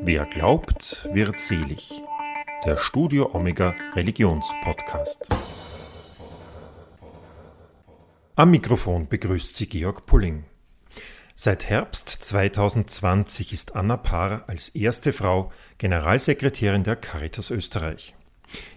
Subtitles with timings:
[0.00, 2.02] Wer glaubt, wird selig.
[2.64, 5.28] Der Studio Omega Religionspodcast.
[8.36, 10.44] Am Mikrofon begrüßt sie Georg Pulling.
[11.34, 18.14] Seit Herbst 2020 ist Anna Paar als erste Frau Generalsekretärin der Caritas Österreich.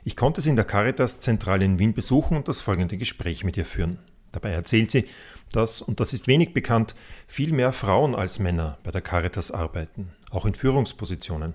[0.03, 3.65] Ich konnte sie in der Caritas-Zentrale in Wien besuchen und das folgende Gespräch mit ihr
[3.65, 3.99] führen.
[4.31, 5.05] Dabei erzählt sie,
[5.51, 6.95] dass, und das ist wenig bekannt,
[7.27, 11.53] viel mehr Frauen als Männer bei der Caritas arbeiten, auch in Führungspositionen.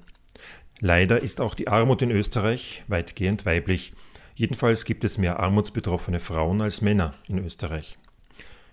[0.80, 3.94] Leider ist auch die Armut in Österreich weitgehend weiblich.
[4.34, 7.96] Jedenfalls gibt es mehr armutsbetroffene Frauen als Männer in Österreich.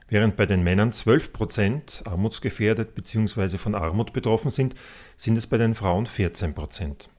[0.09, 3.58] Während bei den Männern 12 Prozent armutsgefährdet bzw.
[3.58, 4.76] von Armut betroffen sind,
[5.16, 7.09] sind es bei den Frauen 14 Prozent.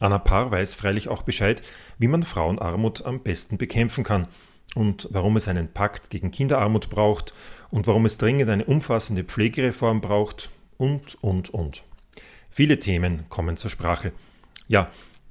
[0.00, 1.62] Anna Paar weiß freilich auch Bescheid,
[1.98, 4.26] wie man Frauenarmut am besten bekämpfen kann
[4.74, 7.34] und warum es einen Pakt gegen Kinderarmut braucht
[7.70, 11.82] und warum es dringend eine umfassende Pflegereform braucht und, und, und.
[12.50, 14.12] Viele Themen kommen zur Sprache.
[14.66, 14.90] Ja,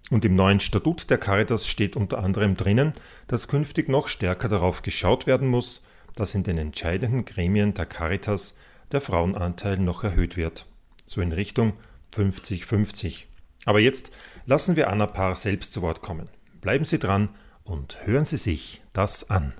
[0.10, 2.94] und im neuen Statut der Caritas steht unter anderem drinnen,
[3.28, 5.84] dass künftig noch stärker darauf geschaut werden muss,
[6.16, 8.56] dass in den entscheidenden Gremien der Caritas
[8.92, 10.66] der Frauenanteil noch erhöht wird.
[11.06, 11.74] So in Richtung
[12.16, 13.26] 50-50.
[13.66, 14.12] Aber jetzt
[14.46, 16.30] lassen wir Anna Paar selbst zu Wort kommen.
[16.62, 17.30] Bleiben Sie dran
[17.68, 19.54] und hören Sie sich das an.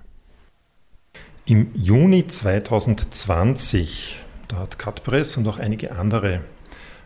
[1.44, 6.40] Im Juni 2020, da hat Cutpress und auch einige andere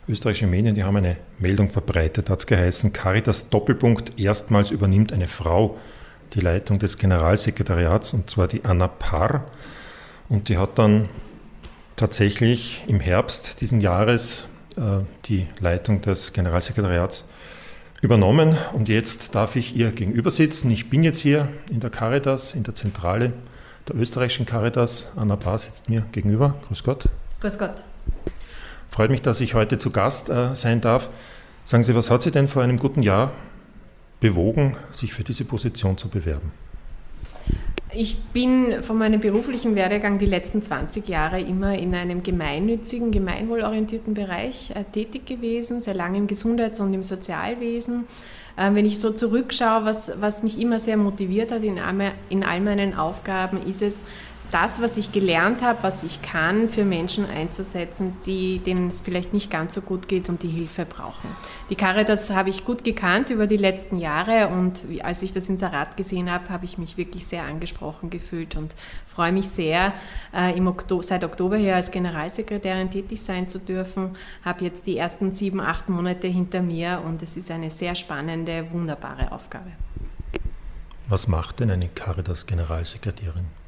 [0.08, 5.28] österreichische Medien, die haben eine Meldung verbreitet, hat es geheißen, Caritas Doppelpunkt erstmals übernimmt eine
[5.28, 5.78] Frau
[6.34, 9.42] die Leitung des Generalsekretariats, und zwar die Anna Parr.
[10.28, 11.08] Und die hat dann
[11.97, 17.28] tatsächlich im Herbst diesen Jahres äh, die Leitung des Generalsekretariats
[18.03, 20.70] übernommen und jetzt darf ich ihr gegenüber sitzen.
[20.70, 23.33] Ich bin jetzt hier in der Caritas, in der Zentrale
[23.89, 25.12] der österreichischen Caritas.
[25.17, 26.56] Anna Bar sitzt mir gegenüber.
[26.67, 27.08] Grüß Gott.
[27.41, 27.75] Grüß Gott.
[28.91, 31.08] Freut mich, dass ich heute zu Gast äh, sein darf.
[31.64, 33.33] Sagen Sie, was hat Sie denn vor einem guten Jahr
[34.20, 36.53] bewogen, sich für diese Position zu bewerben?
[37.95, 44.14] Ich bin von meinem beruflichen Werdegang die letzten 20 Jahre immer in einem gemeinnützigen, gemeinwohlorientierten
[44.14, 48.05] Bereich äh, tätig gewesen, sehr lange im Gesundheits- und im Sozialwesen.
[48.57, 52.45] Äh, wenn ich so zurückschaue, was, was mich immer sehr motiviert hat in all, in
[52.45, 54.05] all meinen Aufgaben, ist es,
[54.52, 59.33] das, was ich gelernt habe, was ich kann, für Menschen einzusetzen, die, denen es vielleicht
[59.33, 61.30] nicht ganz so gut geht und die Hilfe brauchen.
[61.70, 65.96] Die Caritas habe ich gut gekannt über die letzten Jahre und als ich das Inserat
[65.96, 68.74] gesehen habe, habe ich mich wirklich sehr angesprochen gefühlt und
[69.07, 69.95] freue mich sehr,
[70.33, 74.11] äh, Oktober, seit Oktober her als Generalsekretärin tätig sein zu dürfen.
[74.45, 78.67] Habe jetzt die ersten sieben, acht Monate hinter mir und es ist eine sehr spannende,
[78.70, 79.73] wunderbare Aufgabe.
[81.08, 83.61] Was macht denn eine Caritas-Generalsekretärin?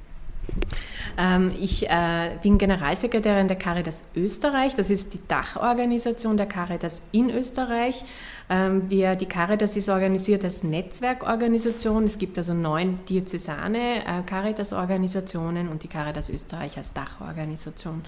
[1.16, 4.74] Ähm, ich äh, bin Generalsekretärin der Caritas Österreich.
[4.74, 8.04] Das ist die Dachorganisation der Caritas in Österreich.
[8.50, 12.04] Ähm, wir, die Caritas ist organisiert als Netzwerkorganisation.
[12.04, 18.02] Es gibt also neun diözesane äh, Caritas-Organisationen und die Caritas Österreich als Dachorganisation.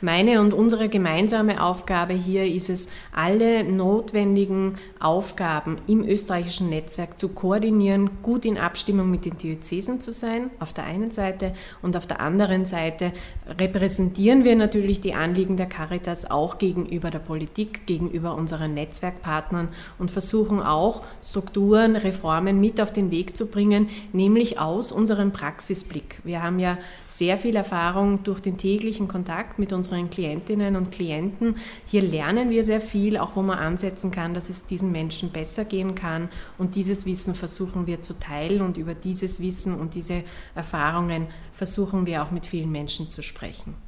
[0.00, 7.28] Meine und unsere gemeinsame Aufgabe hier ist es, alle notwendigen Aufgaben im österreichischen Netzwerk zu
[7.28, 12.06] koordinieren, gut in Abstimmung mit den Diözesen zu sein, auf der einen Seite, und auf
[12.06, 13.12] der anderen Seite
[13.58, 20.10] repräsentieren wir natürlich die Anliegen der Caritas auch gegenüber der Politik, gegenüber unseren Netzwerkpartnern und
[20.10, 26.20] versuchen auch Strukturen, Reformen mit auf den Weg zu bringen, nämlich aus unserem Praxisblick.
[26.24, 31.56] Wir haben ja sehr viel Erfahrung durch den täglichen Kontakt mit unseren Klientinnen und Klienten.
[31.86, 35.64] Hier lernen wir sehr viel, auch wo man ansetzen kann, dass es diesen Menschen besser
[35.64, 36.28] gehen kann.
[36.58, 40.22] Und dieses Wissen versuchen wir zu teilen und über dieses Wissen und diese
[40.54, 43.85] Erfahrungen versuchen wir auch mit vielen Menschen zu sprechen.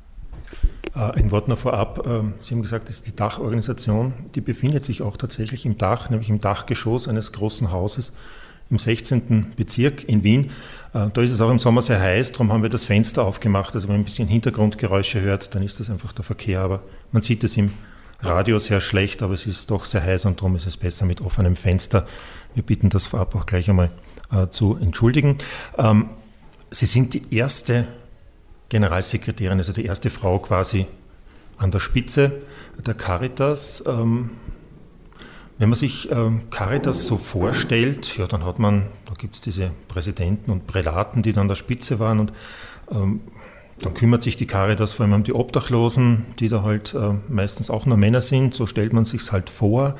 [0.94, 2.06] Äh, ein Wort noch vorab.
[2.06, 6.10] Ähm, Sie haben gesagt, das ist die Dachorganisation, die befindet sich auch tatsächlich im Dach,
[6.10, 8.12] nämlich im Dachgeschoss eines großen Hauses
[8.70, 9.54] im 16.
[9.56, 10.50] Bezirk in Wien.
[10.92, 13.74] Äh, da ist es auch im Sommer sehr heiß, darum haben wir das Fenster aufgemacht.
[13.74, 16.60] Also wenn man ein bisschen Hintergrundgeräusche hört, dann ist das einfach der Verkehr.
[16.60, 16.82] Aber
[17.12, 17.70] man sieht es im
[18.20, 21.20] Radio sehr schlecht, aber es ist doch sehr heiß und darum ist es besser mit
[21.20, 22.06] offenem Fenster.
[22.54, 23.90] Wir bitten das vorab auch gleich einmal
[24.32, 25.38] äh, zu entschuldigen.
[25.76, 26.10] Ähm,
[26.70, 27.88] Sie sind die erste
[28.68, 30.86] Generalsekretärin, also die erste Frau quasi
[31.56, 32.32] an der Spitze
[32.86, 33.82] der Caritas.
[33.86, 34.30] Ähm,
[35.58, 39.72] wenn man sich ähm, Caritas so vorstellt, ja, dann hat man, da gibt es diese
[39.88, 42.32] Präsidenten und Prälaten, die dann an der Spitze waren und
[42.92, 43.20] ähm,
[43.80, 47.70] dann kümmert sich die Caritas vor allem um die Obdachlosen, die da halt äh, meistens
[47.70, 49.96] auch nur Männer sind, so stellt man sich halt vor.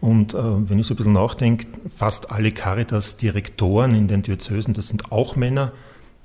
[0.00, 4.88] Und äh, wenn ich so ein bisschen nachdenke, fast alle Caritas-Direktoren in den Diözesen, das
[4.88, 5.72] sind auch Männer.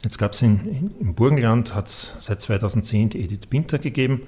[0.04, 4.22] Jetzt gab es im Burgenland, hat es seit 2010 die Edith Binter gegeben,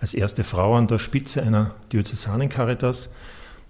[0.00, 3.10] als erste Frau an der Spitze einer Diözesanen Caritas.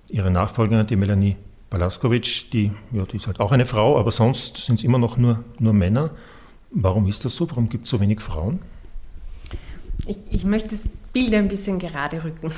[0.09, 1.37] Ihre Nachfolgerin, die Melanie
[1.71, 5.17] Balaskovic, die, ja, die ist halt auch eine Frau, aber sonst sind es immer noch
[5.17, 6.11] nur, nur Männer.
[6.71, 7.49] Warum ist das so?
[7.49, 8.61] Warum gibt es so wenig Frauen?
[10.07, 12.53] Ich, ich, möchte das Bild ein bisschen gerade rücken.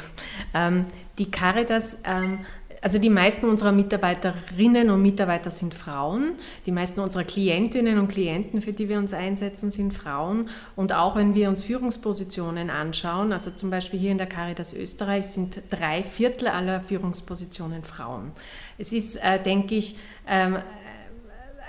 [0.54, 0.87] Ähm,
[1.19, 2.38] die Caritas ähm,
[2.82, 6.32] also die meisten unserer Mitarbeiterinnen und Mitarbeiter sind Frauen.
[6.67, 10.49] Die meisten unserer Klientinnen und Klienten, für die wir uns einsetzen, sind Frauen.
[10.75, 15.26] Und auch wenn wir uns Führungspositionen anschauen, also zum Beispiel hier in der Caritas Österreich
[15.26, 18.32] sind drei Viertel aller Führungspositionen Frauen.
[18.79, 19.96] Es ist, äh, denke ich,
[20.29, 20.58] ähm,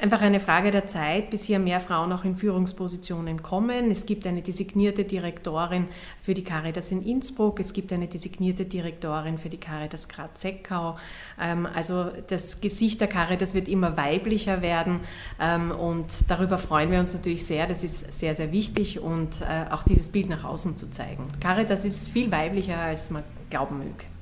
[0.02, 3.92] einfach eine Frage der Zeit, bis hier mehr Frauen auch in Führungspositionen kommen.
[3.92, 5.88] Es gibt eine designierte Direktorin
[6.22, 10.98] für die Caritas in Innsbruck, es gibt eine designierte Direktorin für die Caritas Graz-Seckau.
[11.40, 15.00] Ähm, also das Gesicht der Caritas wird immer weiblicher werden
[15.40, 17.68] ähm, und darüber freuen wir uns natürlich sehr.
[17.68, 21.28] Das ist sehr, sehr wichtig und äh, auch dieses Bild nach außen zu zeigen.
[21.40, 24.17] Caritas ist viel weiblicher, als man glauben möge.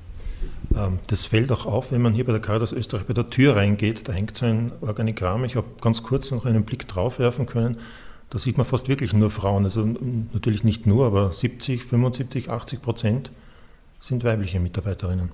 [0.75, 3.55] Ähm, das fällt auch auf, wenn man hier bei der Caritas Österreich bei der Tür
[3.55, 4.07] reingeht.
[4.07, 5.45] Da hängt so ein Organigramm.
[5.45, 7.77] Ich habe ganz kurz noch einen Blick drauf werfen können.
[8.29, 9.65] Da sieht man fast wirklich nur Frauen.
[9.65, 9.85] Also
[10.33, 13.31] natürlich nicht nur, aber 70, 75, 80 Prozent
[13.99, 15.31] sind weibliche Mitarbeiterinnen.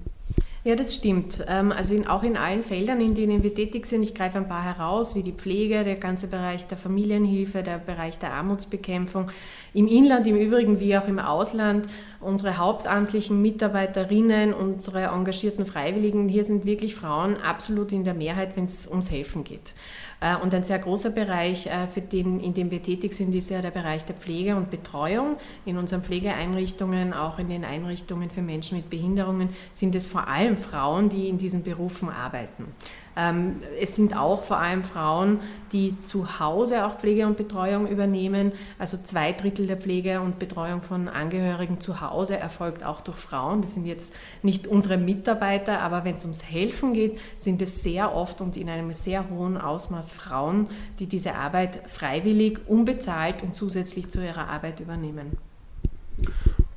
[0.63, 1.44] Ja, das stimmt.
[1.48, 4.48] Ähm, also in, auch in allen Feldern, in denen wir tätig sind, ich greife ein
[4.48, 9.31] paar heraus, wie die Pflege, der ganze Bereich der Familienhilfe, der Bereich der Armutsbekämpfung,
[9.74, 11.88] im Inland im Übrigen wie auch im Ausland,
[12.19, 18.66] unsere hauptamtlichen Mitarbeiterinnen, unsere engagierten Freiwilligen, hier sind wirklich Frauen absolut in der Mehrheit, wenn
[18.66, 19.74] es ums Helfen geht.
[20.21, 23.50] Äh, und ein sehr großer Bereich, äh, für den, in dem wir tätig sind, ist
[23.50, 25.35] ja der Bereich der Pflege und Betreuung.
[25.65, 30.56] In unseren Pflegeeinrichtungen, auch in den Einrichtungen für Menschen mit Behinderungen, sind es vor allem
[30.56, 32.68] Frauen, die in diesen Berufen arbeiten.
[33.16, 35.40] Ähm, es sind auch vor allem Frauen,
[35.72, 38.52] die zu Hause auch Pflege und Betreuung übernehmen.
[38.80, 43.62] Also zwei Drittel der Pflege und Betreuung von Angehörigen zu Hause erfolgt auch durch Frauen.
[43.62, 44.13] Das sind jetzt
[44.44, 48.69] nicht unsere Mitarbeiter, aber wenn es ums Helfen geht, sind es sehr oft und in
[48.69, 50.68] einem sehr hohen Ausmaß Frauen,
[51.00, 55.38] die diese Arbeit freiwillig, unbezahlt und zusätzlich zu ihrer Arbeit übernehmen.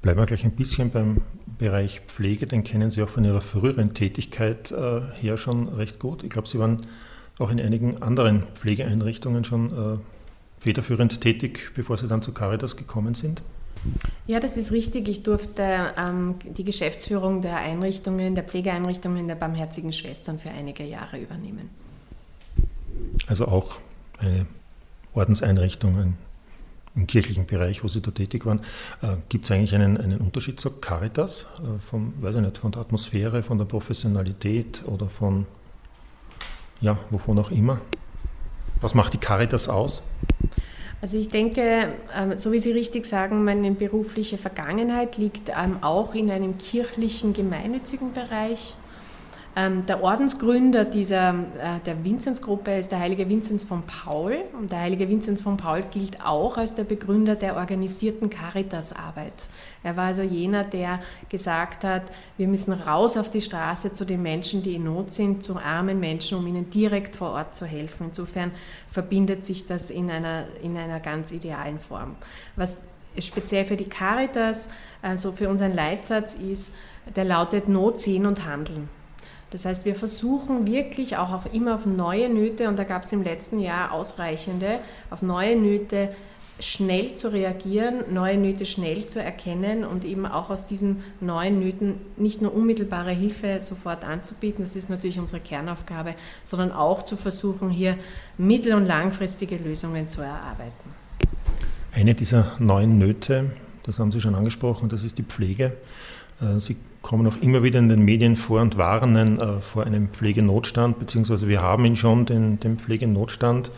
[0.02, 1.22] Bleiben wir gleich ein bisschen beim
[1.64, 6.22] Bereich Pflege, den kennen Sie auch von Ihrer früheren Tätigkeit äh, her schon recht gut.
[6.22, 6.86] Ich glaube, Sie waren
[7.38, 9.98] auch in einigen anderen Pflegeeinrichtungen schon äh,
[10.62, 13.42] federführend tätig, bevor Sie dann zu Caritas gekommen sind.
[14.26, 15.08] Ja, das ist richtig.
[15.08, 15.62] Ich durfte
[15.96, 21.70] ähm, die Geschäftsführung der Einrichtungen, der Pflegeeinrichtungen der Barmherzigen Schwestern für einige Jahre übernehmen.
[23.26, 23.78] Also auch
[24.18, 24.44] eine
[25.14, 26.18] Ordenseinrichtung, ein
[26.96, 28.60] im kirchlichen Bereich, wo Sie da tätig waren.
[29.02, 32.70] Äh, Gibt es eigentlich einen, einen Unterschied zur Caritas, äh, vom, weiß ich nicht, von
[32.70, 35.46] der Atmosphäre, von der Professionalität oder von,
[36.80, 37.80] ja, wovon auch immer?
[38.80, 40.02] Was macht die Caritas aus?
[41.00, 46.14] Also ich denke, ähm, so wie Sie richtig sagen, meine berufliche Vergangenheit liegt ähm, auch
[46.14, 48.76] in einem kirchlichen, gemeinnützigen Bereich.
[49.56, 54.38] Ähm, der Ordensgründer dieser, äh, der Vinzenzgruppe ist der heilige Vinzenz von Paul.
[54.52, 59.32] Und der heilige Vinzenz von Paul gilt auch als der Begründer der organisierten Caritasarbeit.
[59.84, 62.02] Er war also jener, der gesagt hat,
[62.36, 66.00] wir müssen raus auf die Straße zu den Menschen, die in Not sind, zu armen
[66.00, 68.06] Menschen, um ihnen direkt vor Ort zu helfen.
[68.08, 68.50] Insofern
[68.88, 72.16] verbindet sich das in einer, in einer ganz idealen Form.
[72.56, 72.80] Was
[73.20, 74.68] speziell für die Caritas,
[75.00, 76.74] also für unseren Leitsatz ist,
[77.14, 78.88] der lautet Not sehen und handeln.
[79.54, 83.12] Das heißt, wir versuchen wirklich auch auf, immer auf neue Nöte, und da gab es
[83.12, 84.80] im letzten Jahr ausreichende,
[85.10, 86.08] auf neue Nöte
[86.58, 92.00] schnell zu reagieren, neue Nöte schnell zu erkennen und eben auch aus diesen neuen Nöten
[92.16, 97.70] nicht nur unmittelbare Hilfe sofort anzubieten, das ist natürlich unsere Kernaufgabe, sondern auch zu versuchen,
[97.70, 97.96] hier
[98.36, 100.90] mittel- und langfristige Lösungen zu erarbeiten.
[101.92, 103.52] Eine dieser neuen Nöte,
[103.84, 105.76] das haben Sie schon angesprochen, das ist die Pflege.
[106.40, 110.08] Äh, Sie kommen auch immer wieder in den Medien vor und warnen äh, vor einem
[110.08, 113.70] Pflegenotstand, beziehungsweise wir haben ihn schon, den, den Pflegenotstand.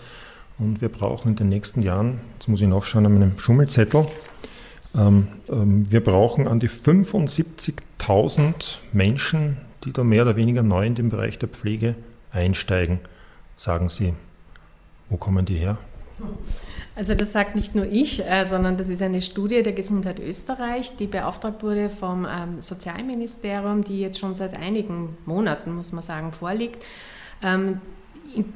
[0.59, 4.06] Und wir brauchen in den nächsten Jahren, jetzt muss ich nachschauen an meinem Schummelzettel,
[4.97, 10.95] ähm, ähm, wir brauchen an die 75.000 Menschen, die da mehr oder weniger neu in
[10.95, 11.97] den Bereich der Pflege
[12.30, 13.00] einsteigen.
[13.56, 14.14] Sagen Sie,
[15.11, 15.78] wo kommen die her?
[16.97, 20.97] Also das sagt nicht nur ich, äh, sondern das ist eine Studie der Gesundheit Österreich,
[20.97, 26.33] die beauftragt wurde vom ähm, Sozialministerium, die jetzt schon seit einigen Monaten, muss man sagen,
[26.33, 26.83] vorliegt.
[27.43, 27.83] Ähm,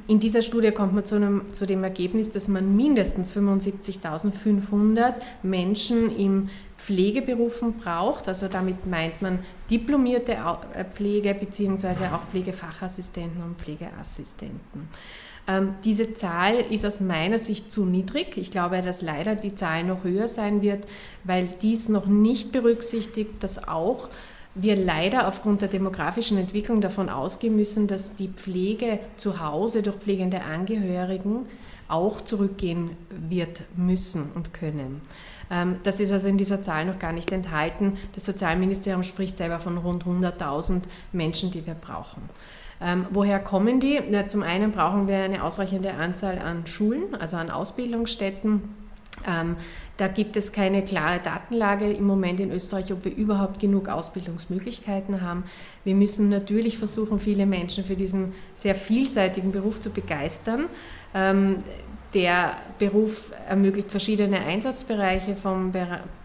[0.08, 6.16] in, dieser Studie kommt man zu, einem, zu dem Ergebnis, dass man mindestens 75.500 Menschen
[6.16, 6.48] in
[6.84, 8.28] Pflegeberufen braucht.
[8.28, 12.08] Also damit meint man diplomierte äh, Pflege bzw.
[12.12, 14.88] auch Pflegefachassistenten und Pflegeassistenten.
[15.46, 18.36] Ähm, diese Zahl ist aus meiner Sicht zu niedrig.
[18.36, 20.84] Ich glaube, dass leider die Zahl noch höher sein wird,
[21.24, 24.08] weil dies noch nicht berücksichtigt, dass auch
[24.54, 29.96] wir leider aufgrund der demografischen Entwicklung davon ausgehen müssen, dass die Pflege zu Hause durch
[29.96, 31.46] pflegende Angehörigen
[31.90, 35.00] auch zurückgehen wird müssen und können.
[35.50, 37.96] Ähm, das ist also in dieser Zahl noch gar nicht enthalten.
[38.14, 40.82] Das Sozialministerium spricht selber von rund 100.000
[41.12, 42.22] Menschen, die wir brauchen.
[42.80, 44.00] Ähm, woher kommen die?
[44.10, 48.62] Na, zum einen brauchen wir eine ausreichende Anzahl an Schulen, also an Ausbildungsstätten.
[49.28, 49.56] Ähm,
[49.98, 55.20] da gibt es keine klare Datenlage im Moment in Österreich, ob wir überhaupt genug Ausbildungsmöglichkeiten
[55.20, 55.44] haben.
[55.84, 60.66] Wir müssen natürlich versuchen, viele Menschen für diesen sehr vielseitigen Beruf zu begeistern.
[61.14, 61.58] Ähm,
[62.14, 65.72] der Beruf ermöglicht verschiedene Einsatzbereiche, vom,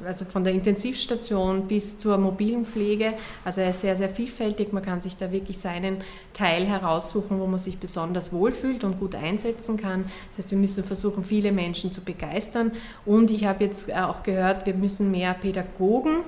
[0.04, 3.14] also von der Intensivstation bis zur mobilen Pflege.
[3.44, 4.74] Also er ist sehr, sehr vielfältig.
[4.74, 5.98] Man kann sich da wirklich seinen
[6.34, 10.06] Teil heraussuchen, wo man sich besonders wohlfühlt und gut einsetzen kann.
[10.36, 12.72] Das heißt, wir müssen versuchen, viele Menschen zu begeistern.
[13.06, 16.24] Und ich habe jetzt auch gehört, wir müssen mehr Pädagogen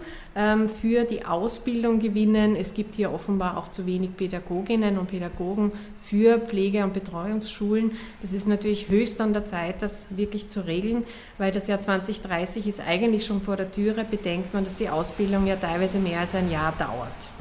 [0.67, 2.55] für die Ausbildung gewinnen.
[2.55, 5.71] Es gibt hier offenbar auch zu wenig Pädagoginnen und Pädagogen
[6.03, 7.93] für Pflege- und Betreuungsschulen.
[8.21, 11.05] Das ist natürlich höchst an der Zeit, das wirklich zu regeln,
[11.39, 14.05] weil das Jahr 2030 ist eigentlich schon vor der Türe.
[14.09, 17.31] Bedenkt man, dass die Ausbildung ja teilweise mehr als ein Jahr dauert.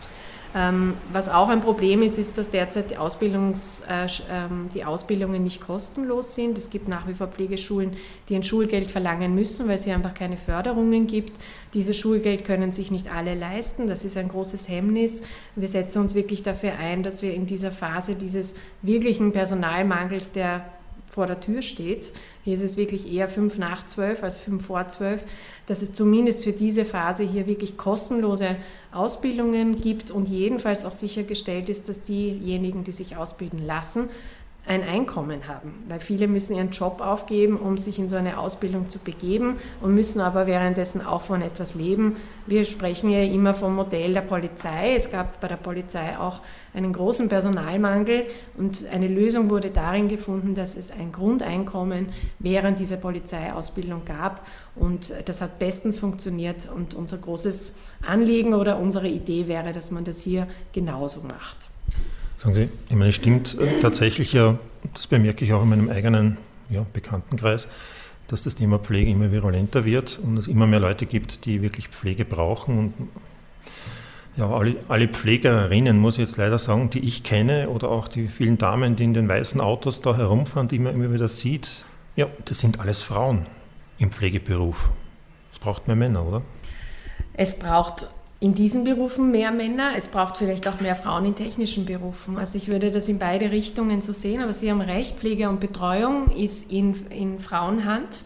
[0.57, 5.45] Ähm, was auch ein Problem ist, ist, dass derzeit die, Ausbildungs, äh, ähm, die Ausbildungen
[5.45, 6.57] nicht kostenlos sind.
[6.57, 7.93] Es gibt nach wie vor Pflegeschulen,
[8.31, 11.35] die ein Schulgeld verlangen müssen, weil es hier einfach keine Förderungen gibt.
[11.75, 13.87] Dieses Schulgeld können sich nicht alle leisten.
[13.87, 15.23] Das ist ein großes Hemmnis.
[15.57, 20.65] Wir setzen uns wirklich dafür ein, dass wir in dieser Phase dieses wirklichen Personalmangels, der
[21.17, 22.13] vor der Tür steht.
[22.45, 25.25] Hier ist es wirklich eher fünf nach zwölf als fünf vor zwölf,
[25.65, 28.57] dass es zumindest für diese Phase hier wirklich kostenlose
[28.93, 34.11] Ausbildungen gibt und jedenfalls auch sichergestellt ist, dass diejenigen, die sich ausbilden lassen,
[34.67, 38.91] ein Einkommen haben, weil viele müssen ihren Job aufgeben, um sich in so eine Ausbildung
[38.91, 42.17] zu begeben und müssen aber währenddessen auch von etwas leben.
[42.47, 44.97] Wir sprechen ja immer vom Modell der Polizei.
[44.97, 46.41] Es gab bei der Polizei auch
[46.75, 48.25] einen großen Personalmangel
[48.59, 52.09] und eine Lösung wurde darin gefunden, dass es ein Grundeinkommen
[52.41, 54.45] während dieser Polizeiausbildung gab
[54.75, 57.73] und das hat bestens funktioniert und unser großes
[58.05, 61.69] Anliegen oder unsere Idee wäre, dass man das hier genauso macht.
[62.37, 64.59] Sagen Sie, ich meine, es stimmt tatsächlich ja,
[64.93, 66.37] das bemerke ich auch in meinem eigenen
[66.69, 67.69] ja, Bekanntenkreis,
[68.29, 71.89] dass das Thema Pflege immer virulenter wird und es immer mehr Leute gibt, die wirklich
[71.89, 72.79] Pflege brauchen.
[72.79, 72.95] Und
[74.37, 78.29] ja, alle, alle Pflegerinnen, muss ich jetzt leider sagen, die ich kenne oder auch die
[78.29, 82.27] vielen Damen, die in den weißen Autos da herumfahren, die man immer wieder sieht, ja,
[82.45, 83.47] das sind alles Frauen
[83.99, 84.91] im Pflegeberuf.
[85.53, 86.43] Es braucht mehr Männer, oder?
[87.33, 89.93] Es braucht in diesen Berufen mehr Männer.
[89.97, 92.37] Es braucht vielleicht auch mehr Frauen in technischen Berufen.
[92.37, 95.61] Also ich würde das in beide Richtungen so sehen, aber Sie haben recht, Pflege und
[95.61, 98.21] Betreuung ist in, in Frauenhand.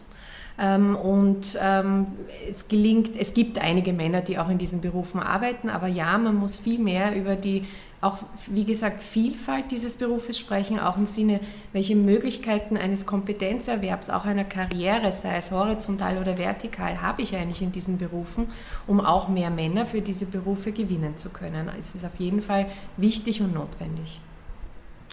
[0.59, 2.07] Ähm, und ähm,
[2.49, 6.35] es gelingt, es gibt einige Männer, die auch in diesen Berufen arbeiten, aber ja, man
[6.35, 7.65] muss viel mehr über die
[8.01, 8.17] auch,
[8.47, 11.39] wie gesagt, Vielfalt dieses Berufes sprechen, auch im Sinne,
[11.71, 17.61] welche Möglichkeiten eines Kompetenzerwerbs, auch einer Karriere, sei es horizontal oder vertikal, habe ich eigentlich
[17.61, 18.47] in diesen Berufen,
[18.87, 21.69] um auch mehr Männer für diese Berufe gewinnen zu können.
[21.77, 22.65] Es ist auf jeden Fall
[22.97, 24.19] wichtig und notwendig.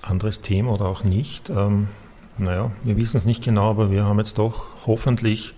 [0.01, 1.51] Anderes Thema oder auch nicht.
[1.51, 1.89] Ähm,
[2.39, 5.55] naja, wir wissen es nicht genau, aber wir haben jetzt doch hoffentlich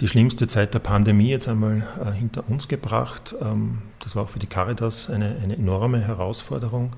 [0.00, 3.34] die schlimmste Zeit der Pandemie jetzt einmal äh, hinter uns gebracht.
[3.40, 6.94] Ähm, das war auch für die Caritas eine, eine enorme Herausforderung.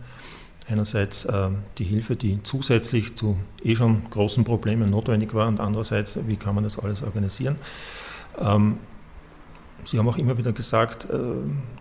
[0.69, 6.19] Einerseits äh, die Hilfe, die zusätzlich zu eh schon großen Problemen notwendig war und andererseits,
[6.27, 7.57] wie kann man das alles organisieren.
[8.39, 8.79] Ähm,
[9.85, 11.17] Sie haben auch immer wieder gesagt, äh,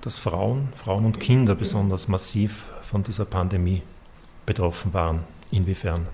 [0.02, 3.82] dass Frauen, Frauen und Kinder besonders massiv von dieser Pandemie
[4.46, 5.22] betroffen waren.
[5.50, 6.06] Inwiefern?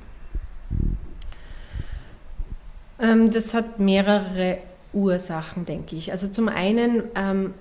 [2.98, 4.60] Ähm, das hat mehrere
[4.94, 6.12] Ursachen, denke ich.
[6.12, 7.54] Also zum einen ähm,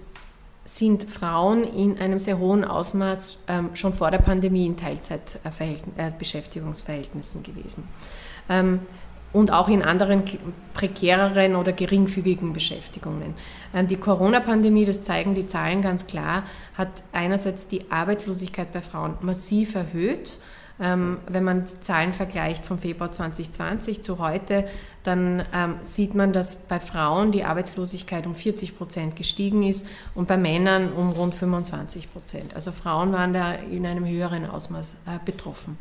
[0.64, 7.44] sind Frauen in einem sehr hohen Ausmaß ähm, schon vor der Pandemie in Teilzeitbeschäftigungsverhältnissen äh,
[7.44, 7.88] gewesen.
[8.49, 8.80] Ähm,
[9.32, 10.25] und auch in anderen
[10.75, 13.34] prekäreren oder geringfügigen Beschäftigungen.
[13.72, 16.42] Ähm, die Corona-Pandemie, das zeigen die Zahlen ganz klar,
[16.76, 20.38] hat einerseits die Arbeitslosigkeit bei Frauen massiv erhöht
[20.80, 24.66] ähm, wenn man die Zahlen vergleicht vom Februar 2020 zu heute,
[25.02, 30.28] dann ähm, sieht man, dass bei Frauen die Arbeitslosigkeit um 40 Prozent gestiegen ist und
[30.28, 32.54] bei Männern um rund 25 Prozent.
[32.54, 35.78] Also Frauen waren da in einem höheren Ausmaß äh, betroffen.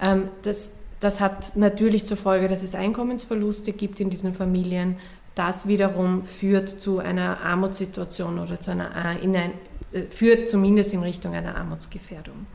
[0.00, 4.98] Ähm, das, das hat natürlich zur Folge, dass es Einkommensverluste gibt in diesen Familien.
[5.34, 9.52] Das wiederum führt zu einer Armutssituation oder zu einer, äh, in ein,
[9.92, 12.46] äh, führt zumindest in Richtung einer Armutsgefährdung.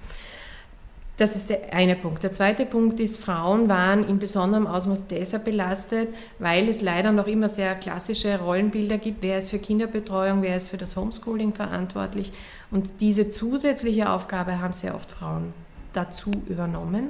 [1.18, 2.24] Das ist der eine Punkt.
[2.24, 7.28] Der zweite Punkt ist, Frauen waren in besonderem Ausmaß deshalb belastet, weil es leider noch
[7.28, 9.22] immer sehr klassische Rollenbilder gibt.
[9.22, 12.34] Wer ist für Kinderbetreuung, wer ist für das Homeschooling verantwortlich?
[12.72, 15.54] Und diese zusätzliche Aufgabe haben sehr oft Frauen
[15.94, 17.10] dazu übernommen.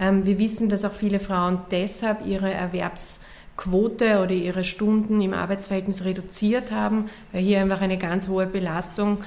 [0.00, 6.04] Ähm, wir wissen, dass auch viele Frauen deshalb ihre Erwerbsquote oder ihre Stunden im Arbeitsverhältnis
[6.04, 9.18] reduziert haben, weil hier einfach eine ganz hohe Belastung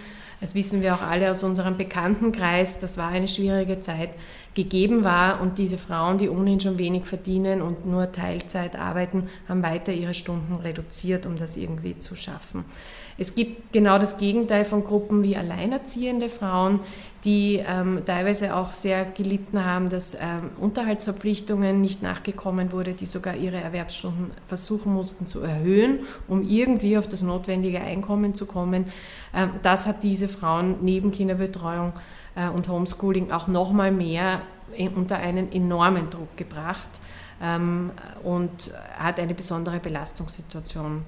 [0.42, 4.12] das wissen wir auch alle aus unserem Bekanntenkreis, das war eine schwierige Zeit,
[4.54, 9.64] gegeben war und diese Frauen, die ohnehin schon wenig verdienen und nur Teilzeit arbeiten, haben
[9.64, 12.66] weiter ihre Stunden reduziert, um das irgendwie zu schaffen.
[13.18, 16.80] Es gibt genau das Gegenteil von Gruppen wie alleinerziehende Frauen,
[17.26, 23.36] die ähm, teilweise auch sehr gelitten haben, dass ähm, Unterhaltsverpflichtungen nicht nachgekommen wurde, die sogar
[23.36, 28.86] ihre Erwerbsstunden versuchen mussten zu erhöhen, um irgendwie auf das notwendige Einkommen zu kommen.
[29.34, 31.94] Ähm, das hat diese Frauen neben Kinderbetreuung
[32.36, 34.42] äh, und Homeschooling auch noch mal mehr
[34.96, 36.90] unter einen enormen Druck gebracht
[37.42, 37.92] ähm,
[38.24, 41.06] und hat eine besondere Belastungssituation ähm,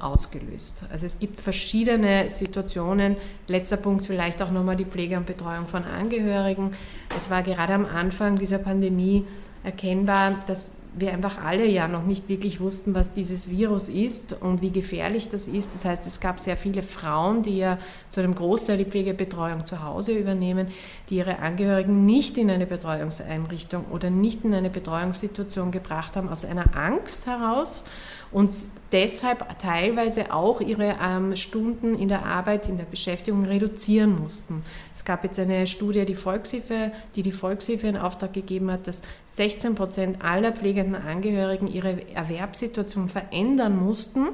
[0.00, 0.84] ausgelöst.
[0.90, 3.16] Also es gibt verschiedene Situationen.
[3.48, 6.72] Letzter Punkt vielleicht auch nochmal die Pflege und Betreuung von Angehörigen.
[7.16, 9.24] Es war gerade am Anfang dieser Pandemie
[9.64, 14.60] erkennbar, dass wir einfach alle ja noch nicht wirklich wussten, was dieses Virus ist und
[14.60, 15.72] wie gefährlich das ist.
[15.74, 19.84] Das heißt, es gab sehr viele Frauen, die ja zu einem Großteil die Pflegebetreuung zu
[19.84, 20.68] Hause übernehmen,
[21.08, 26.44] die ihre Angehörigen nicht in eine Betreuungseinrichtung oder nicht in eine Betreuungssituation gebracht haben, aus
[26.44, 27.84] einer Angst heraus
[28.32, 28.50] und
[28.92, 34.62] deshalb teilweise auch ihre ähm, Stunden in der Arbeit, in der Beschäftigung reduzieren mussten.
[34.94, 39.02] Es gab jetzt eine Studie, die Volkshilfe, die die Volkshilfe in Auftrag gegeben hat, dass
[39.26, 44.28] 16 Prozent aller pflegenden Angehörigen ihre Erwerbssituation verändern mussten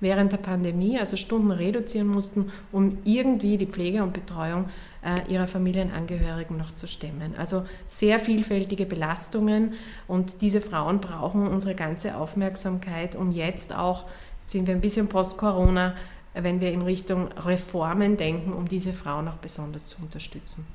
[0.00, 4.66] während der Pandemie, also Stunden reduzieren mussten, um irgendwie die Pflege und Betreuung
[5.06, 7.36] äh, ihrer Familienangehörigen noch zu stemmen.
[7.38, 9.74] Also sehr vielfältige Belastungen
[10.08, 14.04] und diese Frauen brauchen unsere ganze Aufmerksamkeit, um jetzt auch,
[14.46, 15.94] sind wir ein bisschen post-Corona,
[16.34, 20.66] wenn wir in Richtung Reformen denken, um diese Frauen auch besonders zu unterstützen.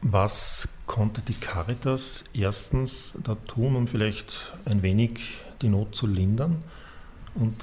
[0.00, 6.62] Was konnte die Caritas erstens da tun, um vielleicht ein wenig die Not zu lindern?
[7.34, 7.54] Und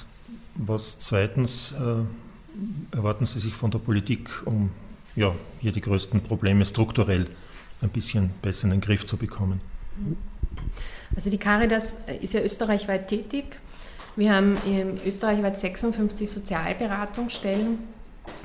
[0.56, 4.72] was zweitens äh, erwarten Sie sich von der Politik, um
[5.16, 7.28] ja, hier die größten Probleme strukturell
[7.82, 9.62] ein bisschen besser in den Griff zu bekommen.
[11.16, 13.60] Also die Caritas ist ja österreichweit tätig.
[14.16, 17.80] Wir haben in österreichweit 56 Sozialberatungsstellen,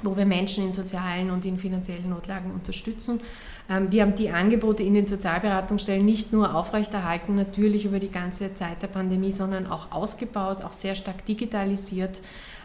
[0.03, 3.21] wo wir Menschen in sozialen und in finanziellen Notlagen unterstützen.
[3.69, 8.55] Ähm, wir haben die Angebote in den Sozialberatungsstellen nicht nur aufrechterhalten, natürlich über die ganze
[8.55, 12.21] Zeit der Pandemie, sondern auch ausgebaut, auch sehr stark digitalisiert.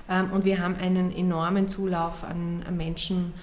[0.09, 3.33] Ähm, und wir haben einen enormen Zulauf an Menschen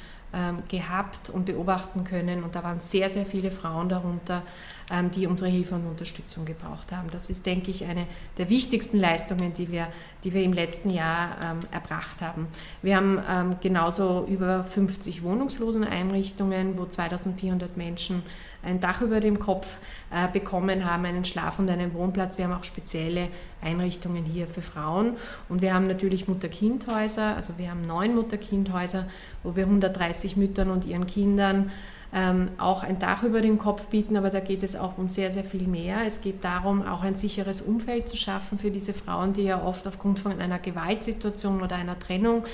[0.68, 2.42] gehabt und beobachten können.
[2.42, 4.42] Und da waren sehr, sehr viele Frauen darunter,
[4.90, 7.08] ähm, die unsere Hilfe und Unterstützung gebraucht haben.
[7.10, 8.06] Das ist, denke ich, eine
[8.38, 9.88] der wichtigsten Leistungen, die wir,
[10.24, 12.48] die wir im letzten Jahr ähm, erbracht haben.
[12.82, 18.22] Wir haben genauso über 50 Wohnungsloseneinrichtungen, wo 2400 Menschen
[18.66, 19.76] ein Dach über dem Kopf
[20.10, 22.36] äh, bekommen haben, einen Schlaf- und einen Wohnplatz.
[22.36, 23.28] Wir haben auch spezielle
[23.62, 25.16] Einrichtungen hier für Frauen.
[25.48, 29.06] Und wir haben natürlich Mutter-Kind-Häuser, also wir haben neun Mutter-Kind-Häuser,
[29.42, 31.70] wo wir 130 Müttern und ihren Kindern
[32.14, 35.30] ähm, auch ein Dach über dem Kopf bieten, aber da geht es auch um sehr,
[35.30, 36.06] sehr viel mehr.
[36.06, 39.86] Es geht darum, auch ein sicheres Umfeld zu schaffen für diese Frauen, die ja oft
[39.86, 42.44] aufgrund von einer Gewaltsituation oder einer Trennung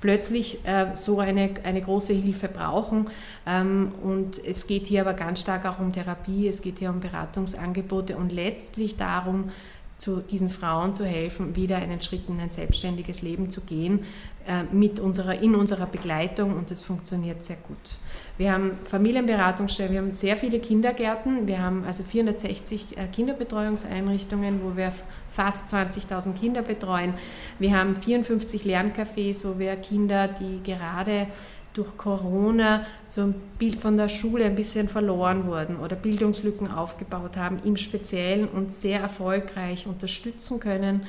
[0.00, 3.08] plötzlich äh, so eine, eine große Hilfe brauchen.
[3.46, 7.00] Ähm, und es geht hier aber ganz stark auch um Therapie, es geht hier um
[7.00, 9.50] Beratungsangebote und letztlich darum,
[9.98, 14.04] zu diesen Frauen zu helfen, wieder einen Schritt in ein selbstständiges Leben zu gehen,
[14.46, 17.96] äh, mit unserer, in unserer Begleitung und das funktioniert sehr gut.
[18.38, 24.76] Wir haben Familienberatungsstellen, wir haben sehr viele Kindergärten, wir haben also 460 äh, Kinderbetreuungseinrichtungen, wo
[24.76, 24.92] wir
[25.30, 27.14] fast 20.000 Kinder betreuen.
[27.58, 31.28] Wir haben 54 Lerncafés, wo wir Kinder, die gerade
[31.76, 37.58] durch Corona so Bild von der Schule ein bisschen verloren wurden oder Bildungslücken aufgebaut haben,
[37.64, 41.06] im Speziellen und sehr erfolgreich unterstützen können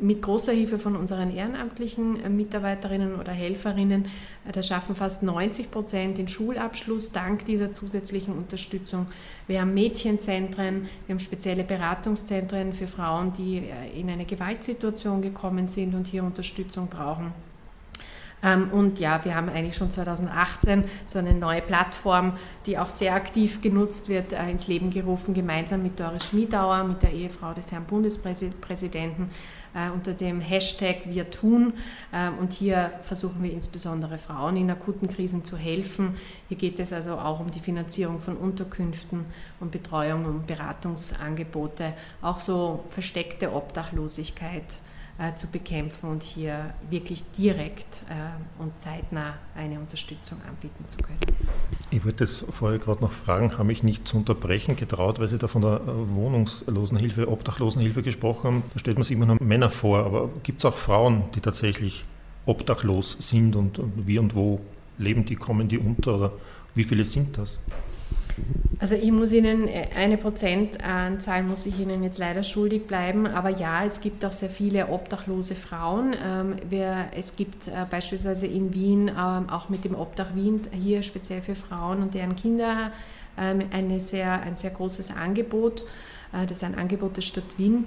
[0.00, 4.06] mit großer Hilfe von unseren ehrenamtlichen äh, Mitarbeiterinnen oder Helferinnen,
[4.46, 9.06] äh, da schaffen fast 90 Prozent den Schulabschluss dank dieser zusätzlichen Unterstützung.
[9.46, 15.68] Wir haben Mädchenzentren, wir haben spezielle Beratungszentren für Frauen, die äh, in eine Gewaltsituation gekommen
[15.68, 17.32] sind und hier Unterstützung brauchen.
[18.42, 22.34] Ähm, und ja, wir haben eigentlich schon 2018 so eine neue Plattform,
[22.66, 27.02] die auch sehr aktiv genutzt wird, äh, ins Leben gerufen, gemeinsam mit Doris Schmiedauer, mit
[27.02, 29.30] der Ehefrau des Herrn Bundespräsidenten,
[29.74, 31.72] äh, unter dem Hashtag Wir tun.
[32.12, 36.16] Ähm, und hier versuchen wir insbesondere Frauen in akuten Krisen zu helfen.
[36.48, 39.24] Hier geht es also auch um die Finanzierung von Unterkünften
[39.58, 44.64] und Betreuung und Beratungsangebote, auch so versteckte Obdachlosigkeit
[45.18, 51.18] äh, zu bekämpfen und hier wirklich direkt äh, und zeitnah eine Unterstützung anbieten zu können.
[51.90, 55.38] Ich wollte das vorher gerade noch fragen, habe mich nicht zu unterbrechen getraut, weil Sie
[55.38, 58.62] da von der äh, Wohnungslosenhilfe, Obdachlosenhilfe gesprochen haben.
[58.72, 62.04] Da stellt man sich immer nur Männer vor, aber gibt es auch Frauen, die tatsächlich
[62.46, 64.60] obdachlos sind und, und wie und wo
[64.98, 66.32] leben die, kommen die unter oder
[66.74, 67.58] wie viele sind das?
[68.80, 73.50] Also ich muss Ihnen äh, eine Prozentanzahl muss ich Ihnen jetzt leider schuldig bleiben, aber
[73.50, 76.14] ja, es gibt auch sehr viele obdachlose Frauen.
[76.24, 76.56] Ähm,
[77.16, 81.56] es gibt äh, beispielsweise in Wien ähm, auch mit dem Obdach Wien hier speziell für
[81.56, 82.92] Frauen und deren Kinder
[83.36, 85.84] ähm, eine sehr, ein sehr großes Angebot.
[86.32, 87.84] Äh, das ist ein Angebot der Stadt Wien.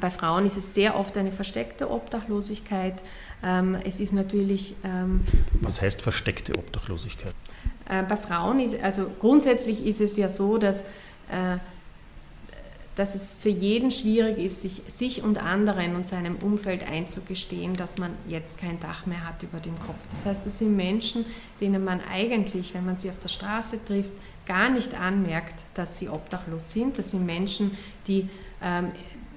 [0.00, 2.94] Bei Frauen ist es sehr oft eine versteckte Obdachlosigkeit.
[3.82, 4.76] Es ist natürlich.
[5.62, 7.34] Was heißt versteckte Obdachlosigkeit?
[7.88, 10.84] Äh, bei Frauen ist, also grundsätzlich ist es ja so, dass,
[11.30, 11.58] äh,
[12.96, 17.98] dass es für jeden schwierig ist, sich, sich und anderen und seinem Umfeld einzugestehen, dass
[17.98, 20.06] man jetzt kein Dach mehr hat über dem Kopf.
[20.10, 21.24] Das heißt, das sind Menschen,
[21.60, 24.12] denen man eigentlich, wenn man sie auf der Straße trifft,
[24.46, 26.98] gar nicht anmerkt, dass sie obdachlos sind.
[26.98, 28.28] Das sind Menschen, die
[28.62, 28.92] ähm,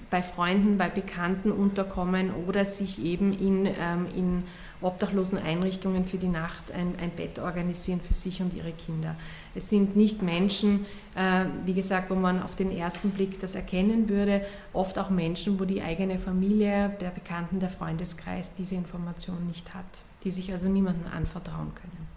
[0.09, 4.43] bei Freunden, bei Bekannten unterkommen oder sich eben in, ähm, in
[4.79, 9.15] obdachlosen Einrichtungen für die Nacht ein, ein, Bett organisieren für sich und ihre Kinder.
[9.55, 14.07] Es sind nicht Menschen, äh, wie gesagt, wo man auf den ersten Blick das erkennen
[14.07, 19.73] würde, oft auch Menschen, wo die eigene Familie, der Bekannten, der Freundeskreis diese Information nicht
[19.73, 19.85] hat,
[20.23, 22.07] die sich also niemandem anvertrauen können.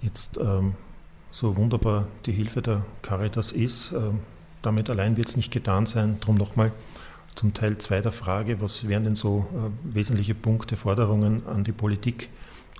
[0.00, 0.74] Jetzt ähm,
[1.30, 4.10] so wunderbar die Hilfe der Caritas ist, äh,
[4.66, 6.16] damit allein wird es nicht getan sein.
[6.20, 6.72] Darum nochmal
[7.34, 11.72] zum Teil 2 der Frage, was wären denn so äh, wesentliche Punkte, Forderungen an die
[11.72, 12.28] Politik,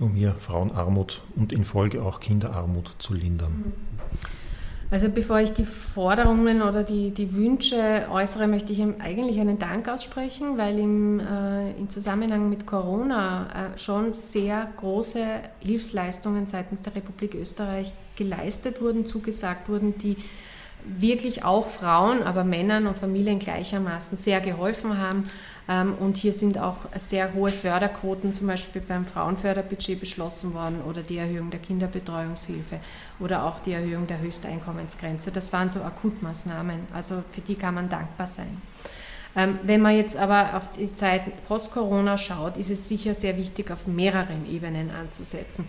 [0.01, 3.73] um hier Frauenarmut und in Folge auch Kinderarmut zu lindern?
[4.91, 9.89] Also bevor ich die Forderungen oder die, die Wünsche äußere, möchte ich eigentlich einen Dank
[9.89, 15.25] aussprechen, weil im, äh, im Zusammenhang mit Corona äh, schon sehr große
[15.61, 20.17] Hilfsleistungen seitens der Republik Österreich geleistet wurden, zugesagt wurden, die
[20.85, 25.25] wirklich auch Frauen, aber Männern und Familien gleichermaßen sehr geholfen haben.
[25.69, 31.03] Ähm, und hier sind auch sehr hohe Förderquoten zum Beispiel beim Frauenförderbudget beschlossen worden oder
[31.03, 32.81] die Erhöhung der Kinderbetreuungshilfe
[33.19, 35.31] oder auch die Erhöhung der Höchsteinkommensgrenze.
[35.31, 38.61] Das waren so Akutmaßnahmen, also für die kann man dankbar sein.
[39.37, 43.71] Ähm, wenn man jetzt aber auf die Zeit post-Corona schaut, ist es sicher sehr wichtig,
[43.71, 45.67] auf mehreren Ebenen anzusetzen.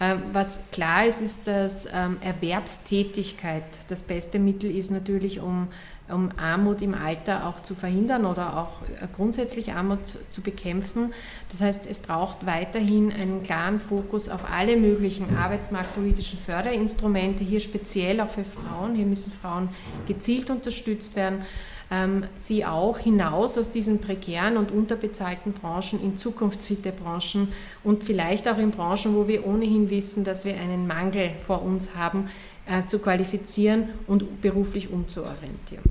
[0.00, 5.68] Ähm, was klar ist, ist, dass ähm, Erwerbstätigkeit das beste Mittel ist natürlich, um,
[6.08, 9.98] um Armut im Alter auch zu verhindern oder auch äh, grundsätzlich Armut
[10.30, 11.12] zu bekämpfen.
[11.50, 18.20] Das heißt, es braucht weiterhin einen klaren Fokus auf alle möglichen arbeitsmarktpolitischen Förderinstrumente, hier speziell
[18.20, 18.94] auch für Frauen.
[18.94, 19.68] Hier müssen Frauen
[20.06, 21.44] gezielt unterstützt werden
[21.90, 28.48] ähm, sie auch hinaus aus diesen prekären und unterbezahlten Branchen in zukunftsfitte Branchen und vielleicht
[28.48, 32.28] auch in Branchen, wo wir ohnehin wissen, dass wir einen Mangel vor uns haben,
[32.66, 35.84] äh, zu qualifizieren und beruflich umzuorientieren.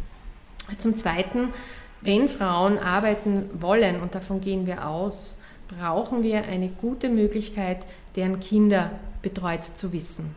[0.78, 1.50] Zum Zweiten,
[2.02, 7.80] wenn Frauen arbeiten wollen, und davon gehen wir aus, brauchen wir eine gute Möglichkeit,
[8.16, 10.36] deren Kinder betreut zu wissen.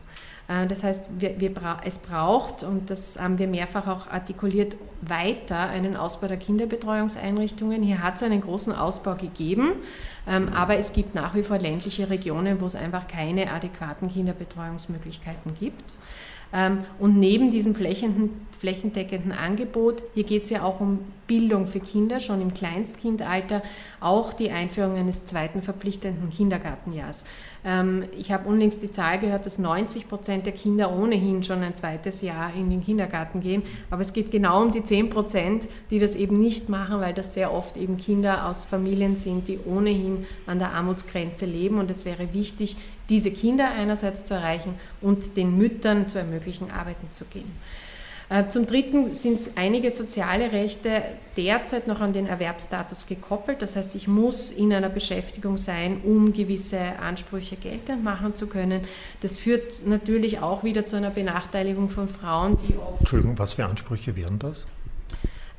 [0.51, 1.51] Äh, das heißt, wir, wir
[1.83, 7.81] es braucht, und das haben wir mehrfach auch artikuliert, weiter einen Ausbau der Kinderbetreuungseinrichtungen.
[7.81, 9.73] Hier hat es einen großen Ausbau gegeben,
[10.27, 15.53] ähm, aber es gibt nach wie vor ländliche Regionen, wo es einfach keine adäquaten Kinderbetreuungsmöglichkeiten
[15.59, 15.93] gibt.
[16.53, 20.99] Ähm, und neben diesem flächendeckenden Angebot, hier geht es ja auch um
[21.31, 23.63] Bildung für Kinder, schon im Kleinstkindalter,
[24.01, 27.23] auch die Einführung eines zweiten verpflichtenden Kindergartenjahrs.
[27.63, 31.73] Ähm, ich habe unlängst die Zahl gehört, dass 90 Prozent der Kinder ohnehin schon ein
[31.73, 33.63] zweites Jahr in den Kindergarten gehen.
[33.89, 37.33] Aber es geht genau um die 10 Prozent, die das eben nicht machen, weil das
[37.33, 41.79] sehr oft eben Kinder aus Familien sind, die ohnehin an der Armutsgrenze leben.
[41.79, 42.75] Und es wäre wichtig,
[43.07, 47.51] diese Kinder einerseits zu erreichen und den Müttern zu ermöglichen, arbeiten zu gehen.
[48.31, 51.03] Äh, zum Dritten sind einige soziale Rechte
[51.35, 53.61] derzeit noch an den Erwerbsstatus gekoppelt.
[53.61, 58.83] Das heißt, ich muss in einer Beschäftigung sein, um gewisse Ansprüche geltend machen zu können.
[59.19, 63.01] Das führt natürlich auch wieder zu einer Benachteiligung von Frauen, die oft.
[63.01, 64.65] Entschuldigung, was für Ansprüche wären das?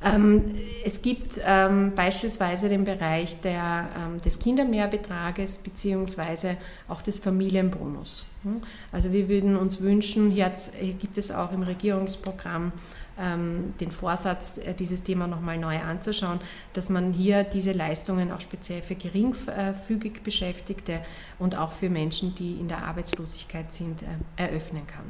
[0.03, 8.25] Ähm, es gibt ähm, beispielsweise den Bereich der, ähm, des Kindermehrbetrages beziehungsweise auch des Familienbonus.
[8.43, 8.61] Hm?
[8.91, 12.71] Also wir würden uns wünschen, jetzt gibt es auch im Regierungsprogramm
[13.15, 16.39] den Vorsatz, äh, dieses Thema nochmal neu anzuschauen,
[16.73, 20.99] dass man hier diese Leistungen auch speziell für geringfügig Beschäftigte
[21.37, 25.05] und auch für Menschen, die in der Arbeitslosigkeit sind, äh, eröffnen kann.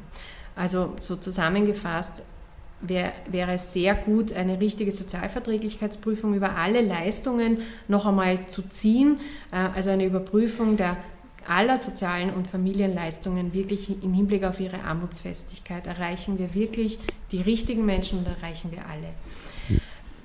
[0.53, 2.23] Also so zusammengefasst,
[2.83, 9.19] wär, wäre es sehr gut, eine richtige Sozialverträglichkeitsprüfung über alle Leistungen noch einmal zu ziehen,
[9.51, 10.97] äh, also eine Überprüfung der
[11.47, 15.87] aller sozialen und Familienleistungen wirklich im Hinblick auf ihre Armutsfestigkeit.
[15.87, 16.99] Erreichen wir wirklich
[17.31, 19.09] die richtigen Menschen und erreichen wir alle.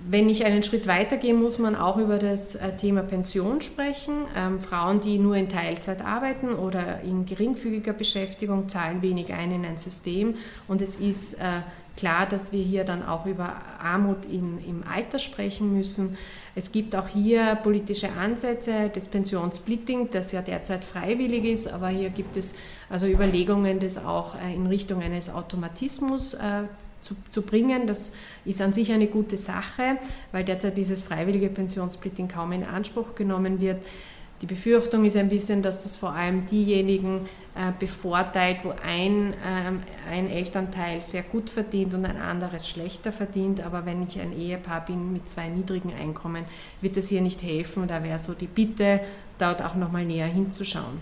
[0.01, 4.27] Wenn ich einen Schritt weitergehe, muss man auch über das äh, Thema Pension sprechen.
[4.37, 9.65] Ähm, Frauen, die nur in Teilzeit arbeiten oder in geringfügiger Beschäftigung, zahlen wenig ein in
[9.65, 10.37] ein System.
[10.69, 11.63] Und es ist äh,
[11.99, 16.17] klar, dass wir hier dann auch über Armut in, im Alter sprechen müssen.
[16.55, 22.11] Es gibt auch hier politische Ansätze des Pensionssplitting, das ja derzeit freiwillig ist, aber hier
[22.11, 22.55] gibt es
[22.89, 26.69] also Überlegungen, das auch äh, in Richtung eines Automatismus äh,
[27.01, 27.89] zu, zu, bringen.
[27.89, 28.13] Das
[28.45, 29.99] ist an sich eine gute Sache,
[30.31, 33.79] weil derzeit dieses freiwillige Pensionssplitting kaum in Anspruch genommen wird.
[34.41, 40.13] Die Befürchtung ist ein bisschen, dass das vor allem diejenigen äh, bevorteilt, wo ein, äh,
[40.13, 43.61] ein Elternteil sehr gut verdient und ein anderes schlechter verdient.
[43.67, 46.45] Aber wenn ich ein Ehepaar bin mit zwei niedrigen Einkommen,
[46.81, 47.89] wird das hier nicht helfen.
[47.89, 49.01] Da wäre so die Bitte,
[49.39, 51.01] dort auch nochmal näher hinzuschauen.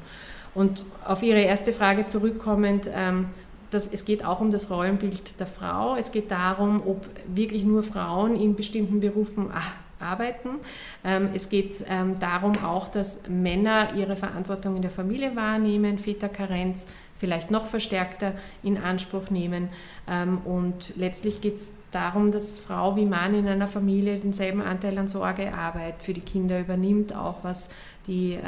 [0.55, 3.27] Und auf Ihre erste Frage zurückkommend, ähm,
[3.71, 5.97] das, es geht auch um das Rollenbild der Frau.
[5.97, 10.61] Es geht darum, ob wirklich nur Frauen in bestimmten Berufen ach, arbeiten.
[11.05, 16.87] Ähm, es geht ähm, darum auch, dass Männer ihre Verantwortung in der Familie wahrnehmen, Väterkarenz
[17.19, 19.69] vielleicht noch verstärkter in Anspruch nehmen.
[20.09, 24.99] Ähm, und letztlich geht es darum, dass Frau wie Mann in einer Familie denselben Anteil
[24.99, 27.71] an Sorgearbeit für die Kinder übernimmt, auch was
[28.07, 28.39] die,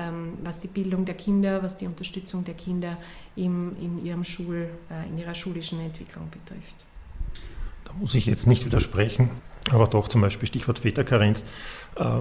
[0.45, 2.97] was die Bildung der Kinder, was die Unterstützung der Kinder
[3.39, 6.75] im, in, ihrem Schul, äh, in ihrer schulischen Entwicklung betrifft.
[7.85, 9.31] Da muss ich jetzt nicht widersprechen,
[9.71, 11.45] aber doch zum Beispiel Stichwort Väterkarenz
[11.97, 12.21] äh,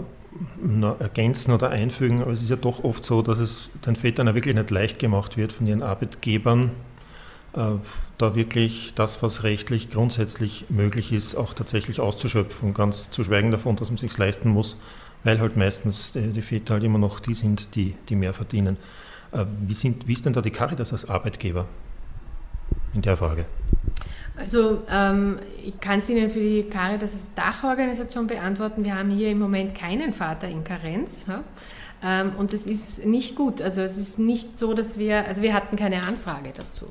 [1.00, 2.22] ergänzen oder einfügen.
[2.22, 5.00] Aber es ist ja doch oft so, dass es den Vätern ja wirklich nicht leicht
[5.00, 6.72] gemacht wird von ihren Arbeitgebern,
[7.54, 7.62] äh,
[8.18, 12.74] da wirklich das, was rechtlich grundsätzlich möglich ist, auch tatsächlich auszuschöpfen.
[12.74, 14.78] Ganz zu schweigen davon, dass man es sich leisten muss,
[15.24, 18.78] weil halt meistens die, die Väter halt immer noch die sind, die, die mehr verdienen.
[19.32, 21.68] Äh, wie, sind, wie ist denn da die Caritas als Arbeitgeber
[22.94, 23.46] in der Frage?
[24.38, 28.86] Also ähm, ich kann es Ihnen für die Caritas als Dachorganisation beantworten.
[28.86, 31.26] Wir haben hier im Moment keinen Vater in Karenz.
[31.28, 31.44] Ja?
[32.04, 33.62] Ähm, und das ist nicht gut.
[33.62, 36.88] Also es ist nicht so, dass wir, also wir hatten keine Anfrage dazu.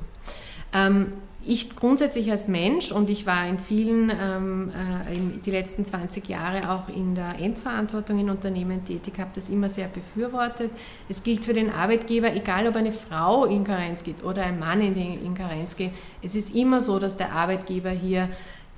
[0.73, 1.13] Ähm,
[1.47, 6.69] ich grundsätzlich als Mensch und ich war in vielen, ähm, äh, die letzten 20 Jahre
[6.71, 10.71] auch in der Endverantwortung in Unternehmen tätig, habe das immer sehr befürwortet.
[11.09, 14.81] Es gilt für den Arbeitgeber, egal ob eine Frau in Karenz geht oder ein Mann
[14.81, 18.29] in, in Karenz geht, es ist immer so, dass der Arbeitgeber hier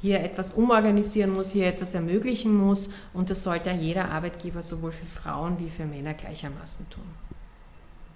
[0.02, 5.06] hier etwas umorganisieren muss, hier etwas ermöglichen muss und das sollte jeder Arbeitgeber sowohl für
[5.06, 7.04] Frauen wie für Männer gleichermaßen tun.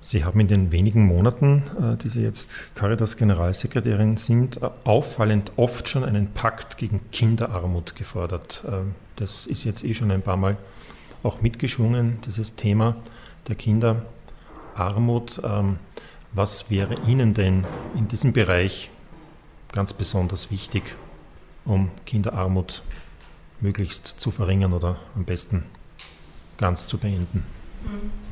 [0.04, 5.88] Sie haben in den wenigen Monaten, äh, die Sie jetzt Caritas-Generalsekretärin sind, äh, auffallend oft
[5.88, 8.64] schon einen Pakt gegen Kinderarmut gefordert.
[8.68, 10.58] Ähm, das ist jetzt eh schon ein paar Mal
[11.24, 12.98] auch mitgeschwungen, dieses Thema
[13.48, 15.42] der Kinderarmut.
[15.44, 15.78] Ähm,
[16.34, 18.92] was wäre Ihnen denn in diesem Bereich
[19.72, 20.96] ganz besonders wichtig,
[21.64, 22.84] um Kinderarmut
[23.62, 25.64] möglichst zu verringern oder am besten
[26.58, 27.46] ganz zu beenden?
[27.86, 28.23] Mhm.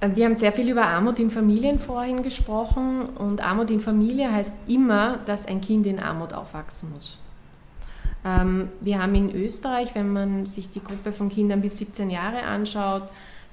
[0.00, 4.54] Wir haben sehr viel über Armut in Familien vorhin gesprochen und Armut in Familie heißt
[4.66, 7.18] immer, dass ein Kind in Armut aufwachsen muss.
[8.24, 12.42] Ähm, wir haben in Österreich, wenn man sich die Gruppe von Kindern bis 17 Jahre
[12.44, 13.02] anschaut,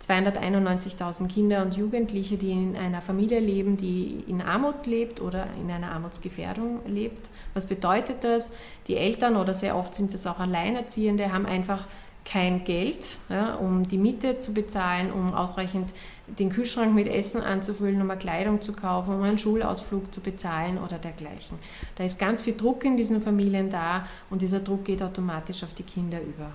[0.02, 5.70] 291.000 Kinder und Jugendliche, die in einer Familie leben, die in Armut lebt oder in
[5.70, 7.30] einer Armutsgefährdung lebt.
[7.56, 8.54] Was bedeutet das?
[8.88, 11.88] Die Eltern oder sehr oft sind das auch Alleinerziehende, haben einfach
[12.26, 15.94] kein Geld, ja, um die Miete zu bezahlen, um ausreichend
[16.28, 20.78] den Kühlschrank mit Essen anzufüllen, um eine Kleidung zu kaufen, um einen Schulausflug zu bezahlen
[20.78, 21.58] oder dergleichen.
[21.96, 25.74] Da ist ganz viel Druck in diesen Familien da und dieser Druck geht automatisch auf
[25.74, 26.52] die Kinder über.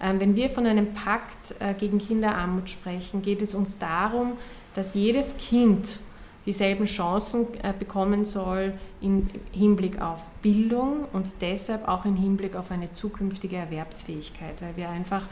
[0.00, 4.34] Ähm, wenn wir von einem Pakt äh, gegen Kinderarmut sprechen, geht es uns darum,
[4.74, 5.98] dass jedes Kind
[6.46, 12.70] dieselben Chancen äh, bekommen soll im Hinblick auf Bildung und deshalb auch im Hinblick auf
[12.70, 15.28] eine zukünftige Erwerbsfähigkeit, weil wir einfach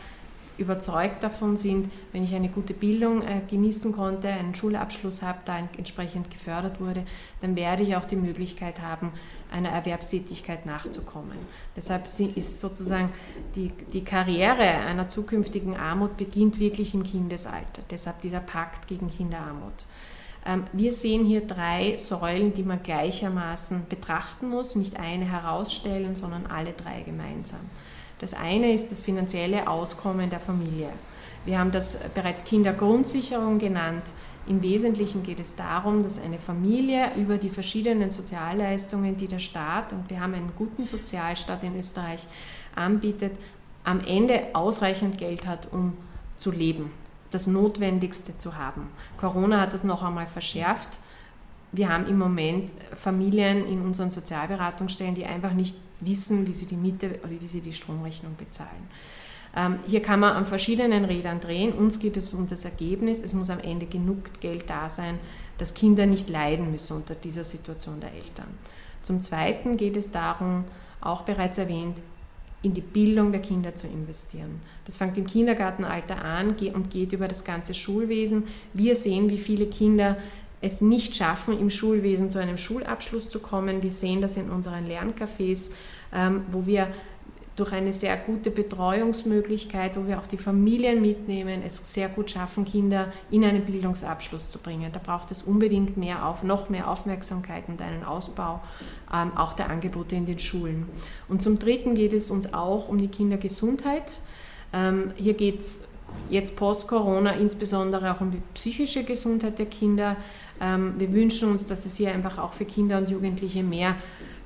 [0.59, 5.59] überzeugt davon sind, wenn ich eine gute Bildung äh, genießen konnte, einen Schulabschluss habe, da
[5.77, 7.05] entsprechend gefördert wurde,
[7.41, 9.13] dann werde ich auch die Möglichkeit haben,
[9.51, 11.39] einer Erwerbstätigkeit nachzukommen.
[11.77, 13.11] Deshalb ist sozusagen
[13.55, 17.83] die, die Karriere einer zukünftigen Armut beginnt wirklich im Kindesalter.
[17.91, 19.87] Deshalb dieser Pakt gegen Kinderarmut.
[20.45, 26.47] Ähm, wir sehen hier drei Säulen, die man gleichermaßen betrachten muss, nicht eine herausstellen, sondern
[26.47, 27.61] alle drei gemeinsam.
[28.19, 30.91] Das eine ist das finanzielle Auskommen der Familie.
[31.45, 34.03] Wir haben das bereits Kindergrundsicherung genannt.
[34.47, 39.93] Im Wesentlichen geht es darum, dass eine Familie über die verschiedenen Sozialleistungen, die der Staat,
[39.93, 42.27] und wir haben einen guten Sozialstaat in Österreich,
[42.75, 43.33] anbietet,
[43.85, 45.95] am Ende ausreichend Geld hat, um
[46.37, 46.91] zu leben,
[47.31, 48.89] das Notwendigste zu haben.
[49.17, 50.99] Corona hat das noch einmal verschärft.
[51.73, 56.77] Wir haben im Moment Familien in unseren Sozialberatungsstellen, die einfach nicht wissen, wie sie die
[56.77, 58.89] Miete oder wie sie die Stromrechnung bezahlen.
[59.57, 61.73] Ähm, hier kann man an verschiedenen Rädern drehen.
[61.73, 63.23] Uns geht es um das Ergebnis.
[63.23, 65.19] Es muss am Ende genug Geld da sein,
[65.59, 68.49] dass Kinder nicht leiden müssen unter dieser Situation der Eltern.
[69.03, 70.65] Zum Zweiten geht es darum,
[71.01, 71.97] auch bereits erwähnt,
[72.63, 74.61] in die Bildung der Kinder zu investieren.
[74.85, 78.45] Das fängt im Kindergartenalter an und geht über das ganze Schulwesen.
[78.75, 80.17] Wir sehen, wie viele Kinder
[80.61, 83.83] es nicht schaffen, im Schulwesen zu einem Schulabschluss zu kommen.
[83.83, 85.71] Wir sehen das in unseren Lerncafés,
[86.13, 86.89] ähm, wo wir
[87.59, 92.65] durch eine sehr gute Betreuungsmöglichkeit, wo wir auch die Familien mitnehmen, es sehr gut schaffen,
[92.65, 94.93] Kinder in einen Bildungsabschluss zu bringen.
[94.93, 98.61] Da braucht es unbedingt mehr auf, noch mehr Aufmerksamkeit und einen Ausbau
[99.13, 100.89] ähm, auch der Angebote in den Schulen.
[101.29, 104.21] Und zum Dritten geht es uns auch um die Kindergesundheit.
[104.73, 105.89] Ähm, hier geht es
[106.31, 110.17] jetzt post-Corona insbesondere auch um die psychische Gesundheit der Kinder.
[110.61, 113.95] Ähm, wir wünschen uns, dass es hier einfach auch für Kinder und Jugendliche mehr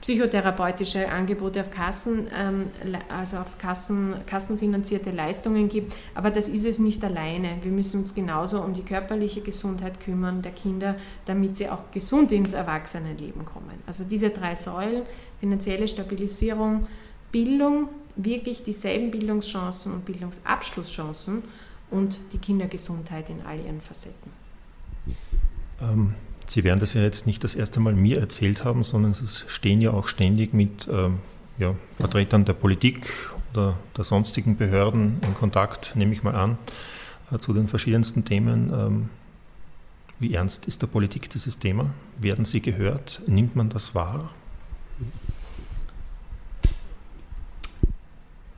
[0.02, 2.70] psychotherapeutische Angebote auf Kassen, ähm,
[3.08, 5.94] also auf Kassen, kassenfinanzierte Leistungen gibt.
[6.14, 7.56] Aber das ist es nicht alleine.
[7.62, 12.32] Wir müssen uns genauso um die körperliche Gesundheit kümmern der Kinder, damit sie auch gesund
[12.32, 13.80] ins Erwachsenenleben kommen.
[13.86, 15.02] Also diese drei Säulen,
[15.38, 16.88] finanzielle Stabilisierung,
[17.30, 21.44] Bildung, wirklich dieselben Bildungschancen und Bildungsabschlusschancen
[21.92, 24.41] und die Kindergesundheit in all ihren Facetten.
[25.82, 26.14] Ähm,
[26.46, 29.80] Sie werden das ja jetzt nicht das erste Mal mir erzählt haben, sondern Sie stehen
[29.80, 31.18] ja auch ständig mit ähm,
[31.58, 33.08] ja, Vertretern der Politik
[33.52, 36.58] oder der sonstigen Behörden in Kontakt, nehme ich mal an,
[37.30, 38.72] äh, zu den verschiedensten Themen.
[38.74, 39.08] Ähm,
[40.18, 41.90] wie ernst ist der Politik dieses Thema?
[42.18, 43.22] Werden Sie gehört?
[43.26, 44.30] Nimmt man das wahr?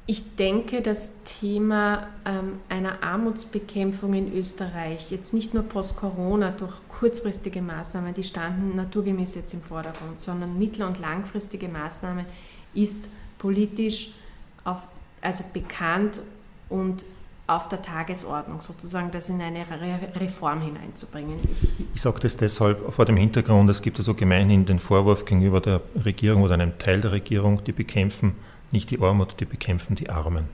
[0.06, 7.62] Ich denke, das Thema ähm, einer Armutsbekämpfung in Österreich, jetzt nicht nur post-Corona durch kurzfristige
[7.62, 12.26] Maßnahmen, die standen naturgemäß jetzt im Vordergrund, sondern mittel- und langfristige Maßnahmen,
[12.74, 12.98] ist
[13.38, 14.10] politisch
[14.64, 14.82] auf,
[15.22, 16.20] also bekannt
[16.68, 17.06] und
[17.46, 19.64] auf der Tagesordnung, sozusagen das in eine
[20.16, 21.38] Reform hineinzubringen.
[21.50, 25.60] Ich, ich sage das deshalb vor dem Hintergrund, es gibt also gemeinhin den Vorwurf gegenüber
[25.60, 28.34] der Regierung oder einem Teil der Regierung, die bekämpfen
[28.74, 30.50] nicht die Armut, die bekämpfen die Armen.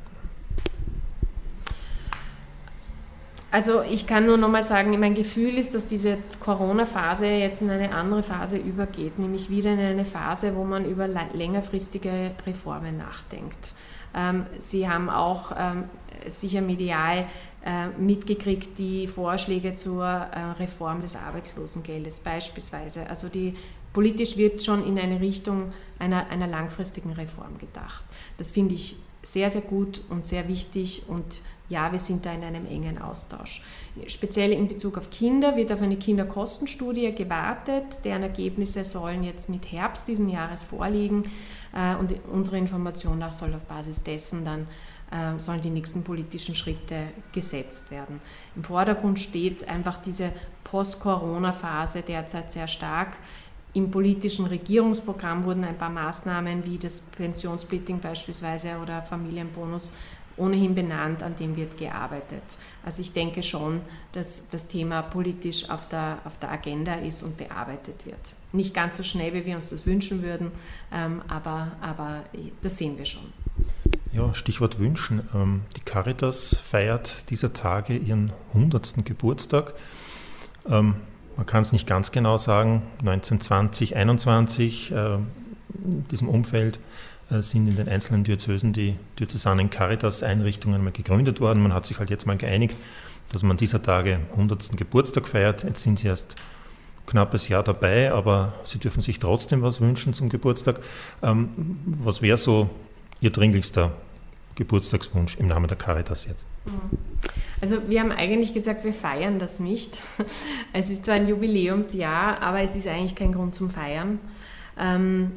[3.53, 7.93] Also ich kann nur nochmal sagen, mein Gefühl ist, dass diese Corona-Phase jetzt in eine
[7.93, 13.75] andere Phase übergeht, nämlich wieder in eine Phase, wo man über längerfristige Reformen nachdenkt.
[14.15, 15.85] Ähm, Sie haben auch ähm,
[16.29, 17.27] sicher medial
[17.65, 23.11] äh, mitgekriegt die Vorschläge zur äh, Reform des Arbeitslosengeldes beispielsweise.
[23.11, 23.57] Also die
[23.93, 28.05] politisch wird schon in eine Richtung einer, einer langfristigen Reform gedacht.
[28.39, 32.43] Das finde ich sehr, sehr gut und sehr wichtig und ja, wir sind da in
[32.43, 33.63] einem engen Austausch.
[34.09, 39.71] Speziell in Bezug auf Kinder wird auf eine Kinderkostenstudie gewartet, deren Ergebnisse sollen jetzt mit
[39.71, 41.31] Herbst diesen Jahres vorliegen
[41.73, 44.67] äh, und unsere Information nach soll auf Basis dessen dann
[45.13, 48.21] äh, sollen die nächsten politischen Schritte gesetzt werden.
[48.57, 50.33] Im Vordergrund steht einfach diese
[50.65, 53.17] Post-Corona-Phase derzeit sehr stark.
[53.73, 59.93] Im politischen Regierungsprogramm wurden ein paar Maßnahmen wie das Pensionssplitting beispielsweise oder Familienbonus
[60.37, 62.43] ohnehin benannt, an dem wird gearbeitet.
[62.85, 67.37] Also ich denke schon, dass das Thema politisch auf der, auf der Agenda ist und
[67.37, 68.19] bearbeitet wird.
[68.53, 70.51] Nicht ganz so schnell, wie wir uns das wünschen würden,
[70.93, 72.25] ähm, aber, aber
[72.63, 73.33] das sehen wir schon.
[74.13, 75.23] Ja, Stichwort wünschen.
[75.35, 79.05] Ähm, die Caritas feiert dieser Tage ihren 100.
[79.05, 79.75] Geburtstag.
[81.41, 86.79] Man kann es nicht ganz genau sagen, 1920, 21, äh, in diesem Umfeld
[87.31, 91.63] äh, sind in den einzelnen Diözesen die diözesanen Caritas-Einrichtungen mal gegründet worden.
[91.63, 92.77] Man hat sich halt jetzt mal geeinigt,
[93.33, 94.77] dass man dieser Tage 100.
[94.77, 95.65] Geburtstag feiert.
[95.65, 96.35] Jetzt sind sie erst
[97.07, 100.81] knappes Jahr dabei, aber sie dürfen sich trotzdem was wünschen zum Geburtstag.
[101.23, 101.49] Ähm,
[101.87, 102.69] was wäre so
[103.23, 103.93] Ihr dringlichster
[104.61, 106.47] Geburtstagswunsch im Namen der Caritas jetzt?
[107.63, 110.03] Also wir haben eigentlich gesagt, wir feiern das nicht.
[110.75, 114.21] Es ist zwar ein Jubiläumsjahr, aber es ist eigentlich kein Grund zum Feiern,
[114.79, 115.33] ähm,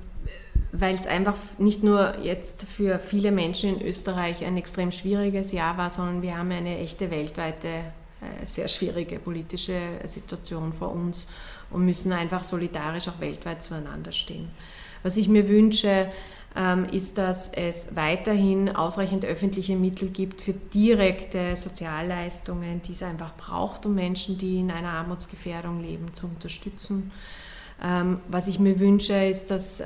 [0.74, 5.78] weil es einfach nicht nur jetzt für viele Menschen in Österreich ein extrem schwieriges Jahr
[5.78, 11.30] war, sondern wir haben eine echte weltweite, äh, sehr schwierige politische Situation vor uns
[11.72, 14.50] und müssen einfach solidarisch auch weltweit zueinander stehen.
[15.02, 16.12] Was ich mir wünsche,
[16.92, 23.88] ist, dass es weiterhin ausreichend öffentliche Mittel gibt für direkte Sozialleistungen, die es einfach braucht,
[23.88, 27.12] um Menschen, die in einer Armutsgefährdung leben, zu unterstützen.
[27.82, 29.86] Ähm, was ich mir wünsche, ist, dass, äh,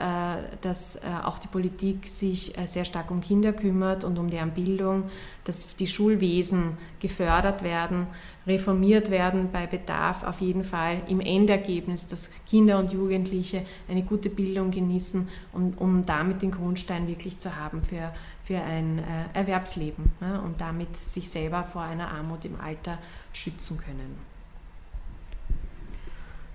[0.62, 4.52] dass äh, auch die Politik sich äh, sehr stark um Kinder kümmert und um deren
[4.52, 5.10] Bildung,
[5.46, 8.06] dass die Schulwesen gefördert werden,
[8.48, 14.30] reformiert werden bei Bedarf auf jeden Fall im Endergebnis, dass Kinder und Jugendliche eine gute
[14.30, 20.40] Bildung genießen, um, um damit den Grundstein wirklich zu haben für, für ein Erwerbsleben ja,
[20.40, 22.98] und damit sich selber vor einer Armut im Alter
[23.34, 24.18] schützen können.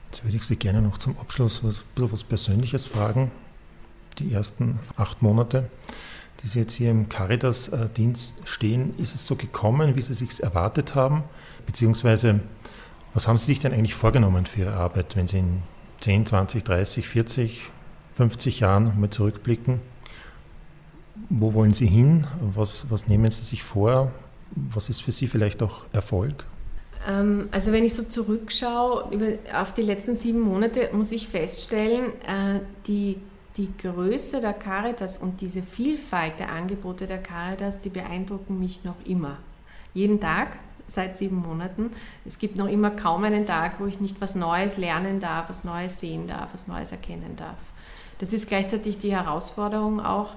[0.06, 3.30] Jetzt würde ich Sie gerne noch zum Abschluss was, ein bisschen was Persönliches fragen.
[4.18, 5.70] Die ersten acht Monate,
[6.42, 10.94] die Sie jetzt hier im Caritas-Dienst stehen, ist es so gekommen, wie Sie sich erwartet
[10.94, 11.24] haben?
[11.66, 12.40] Beziehungsweise,
[13.14, 15.62] was haben Sie sich denn eigentlich vorgenommen für Ihre Arbeit, wenn Sie in
[16.00, 17.62] 10, 20, 30, 40,
[18.14, 19.80] 50 Jahren mal zurückblicken?
[21.28, 22.26] Wo wollen Sie hin?
[22.54, 24.12] Was, was nehmen Sie sich vor?
[24.54, 26.44] Was ist für Sie vielleicht auch Erfolg?
[27.08, 32.60] Ähm, also wenn ich so zurückschaue auf die letzten sieben Monate, muss ich feststellen, äh,
[32.86, 33.18] die,
[33.56, 38.96] die Größe der Caritas und diese Vielfalt der Angebote der Caritas, die beeindrucken mich noch
[39.04, 39.38] immer.
[39.94, 40.58] Jeden Tag
[40.92, 41.90] seit sieben Monaten.
[42.24, 45.64] Es gibt noch immer kaum einen Tag, wo ich nicht was Neues lernen darf, was
[45.64, 47.58] Neues sehen darf, was Neues erkennen darf.
[48.18, 50.34] Das ist gleichzeitig die Herausforderung auch,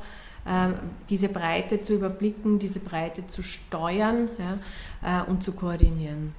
[0.47, 0.75] ähm,
[1.09, 4.29] diese Breite zu überblicken, diese Breite zu steuern
[5.03, 6.33] ja, äh, und zu koordinieren.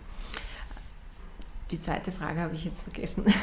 [1.70, 3.24] Die zweite Frage habe ich jetzt vergessen.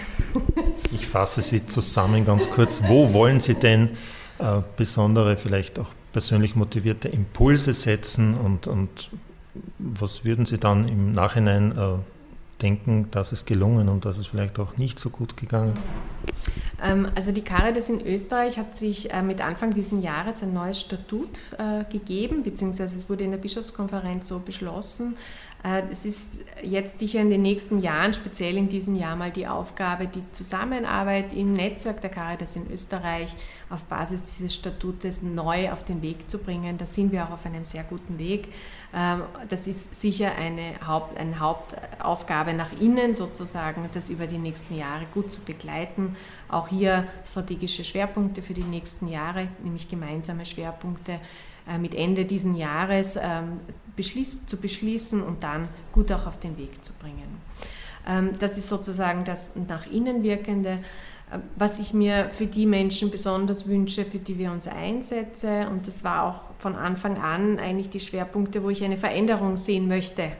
[0.91, 2.84] Ich fasse sie zusammen ganz kurz.
[2.88, 3.91] Wo wollen Sie denn
[4.39, 9.09] äh, besondere, vielleicht auch persönlich motivierte Impulse setzen und, und
[9.80, 14.58] was würden Sie dann im Nachhinein äh, denken, dass es gelungen und dass es vielleicht
[14.60, 15.74] auch nicht so gut gegangen?
[16.82, 20.80] Ähm, also die Caritas in Österreich hat sich äh, mit Anfang dieses Jahres ein neues
[20.80, 25.16] Statut äh, gegeben, beziehungsweise es wurde in der Bischofskonferenz so beschlossen.
[25.64, 29.47] Äh, es ist jetzt sicher in den nächsten Jahren, speziell in diesem Jahr mal die
[29.47, 33.34] Aufgabe, die Zusammenarbeit im Netzwerk der Caritas in Österreich
[33.70, 36.78] auf Basis dieses Statutes neu auf den Weg zu bringen.
[36.78, 38.49] Da sind wir auch auf einem sehr guten Weg.
[38.93, 44.76] Ähm, das ist sicher eine, Haupt, eine Hauptaufgabe nach innen sozusagen, das über die nächsten
[44.78, 46.18] Jahre gut zu begleiten.
[46.49, 51.20] Auch hier strategische Schwerpunkte für die nächsten Jahre, nämlich gemeinsame Schwerpunkte
[51.80, 53.59] mit Ende dieses Jahres ähm,
[54.45, 57.41] zu beschließen und dann gut auch auf den Weg zu bringen.
[58.07, 60.80] Ähm, das ist sozusagen das nach innen wirkende
[61.55, 65.68] was ich mir für die Menschen besonders wünsche, für die wir uns einsetzen.
[65.68, 69.88] Und das war auch von Anfang an eigentlich die Schwerpunkte, wo ich eine Veränderung sehen
[69.88, 70.32] möchte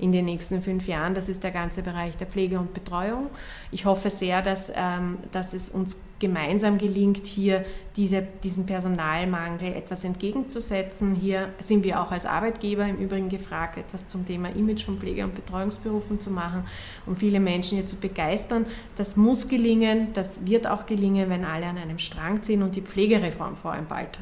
[0.00, 1.14] in den nächsten fünf Jahren.
[1.14, 3.28] Das ist der ganze Bereich der Pflege und Betreuung.
[3.70, 7.64] Ich hoffe sehr, dass, ähm, dass es uns gemeinsam gelingt, hier
[7.96, 11.14] diese, diesen Personalmangel etwas entgegenzusetzen.
[11.14, 15.24] Hier sind wir auch als Arbeitgeber im Übrigen gefragt, etwas zum Thema Image von Pflege-
[15.24, 16.64] und Betreuungsberufen zu machen,
[17.06, 18.66] um viele Menschen hier zu begeistern.
[18.96, 22.82] Das muss gelingen, das wird auch gelingen, wenn alle an einem Strang ziehen und die
[22.82, 24.18] Pflegereform vor allem bald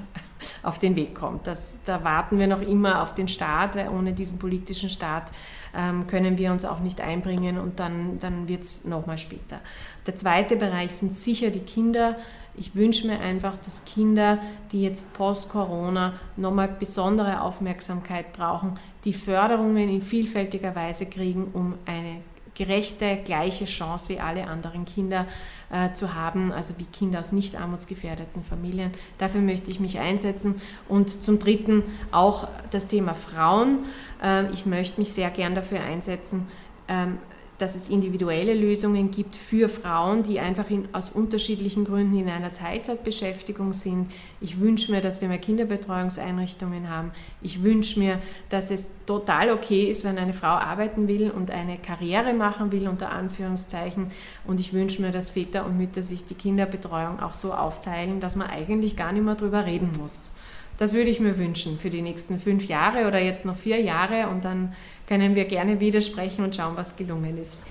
[0.62, 1.47] auf den Weg kommt.
[1.47, 5.31] Das, da warten wir noch immer auf den Staat, weil ohne diesen politischen Staat
[5.77, 9.61] ähm, können wir uns auch nicht einbringen und dann, dann wird es nochmal später.
[10.07, 12.16] Der zweite Bereich sind sicher die Kinder.
[12.57, 14.39] Ich wünsche mir einfach, dass Kinder,
[14.73, 22.21] die jetzt post-Corona nochmal besondere Aufmerksamkeit brauchen, die Förderungen in vielfältiger Weise kriegen, um eine
[22.59, 25.26] gerechte, gleiche Chance wie alle anderen Kinder
[25.70, 28.90] äh, zu haben, also wie Kinder aus nicht armutsgefährdeten Familien.
[29.16, 30.61] Dafür möchte ich mich einsetzen.
[30.88, 33.86] Und zum Dritten auch das Thema Frauen.
[34.22, 36.48] Äh, ich möchte mich sehr gern dafür einsetzen,
[36.88, 37.18] ähm,
[37.59, 42.54] dass es individuelle Lösungen gibt für Frauen, die einfach in, aus unterschiedlichen Gründen in einer
[42.54, 44.11] Teilzeitbeschäftigung sind.
[44.40, 47.11] Ich wünsche mir, dass wir mehr Kinderbetreuungseinrichtungen haben.
[47.42, 51.78] Ich wünsche mir, dass es total okay ist, wenn eine Frau arbeiten will und eine
[51.78, 54.12] Karriere machen will, unter Anführungszeichen.
[54.46, 58.36] Und ich wünsche mir, dass Väter und Mütter sich die Kinderbetreuung auch so aufteilen, dass
[58.36, 60.32] man eigentlich gar nicht mehr drüber reden muss.
[60.78, 64.28] Das würde ich mir wünschen für die nächsten fünf Jahre oder jetzt noch vier Jahre
[64.28, 64.74] und dann
[65.09, 67.62] können wir gerne widersprechen und schauen, was gelungen ist.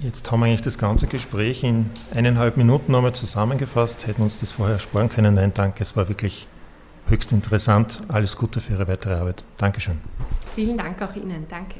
[0.00, 4.06] Jetzt haben wir eigentlich das ganze Gespräch in eineinhalb Minuten nochmal zusammengefasst.
[4.06, 5.34] Hätten uns das vorher sparen können.
[5.36, 6.48] Nein, danke, es war wirklich
[7.06, 8.02] höchst interessant.
[8.08, 9.44] Alles Gute für Ihre weitere Arbeit.
[9.58, 9.98] Dankeschön.
[10.56, 11.46] Vielen Dank auch Ihnen.
[11.48, 11.76] Danke.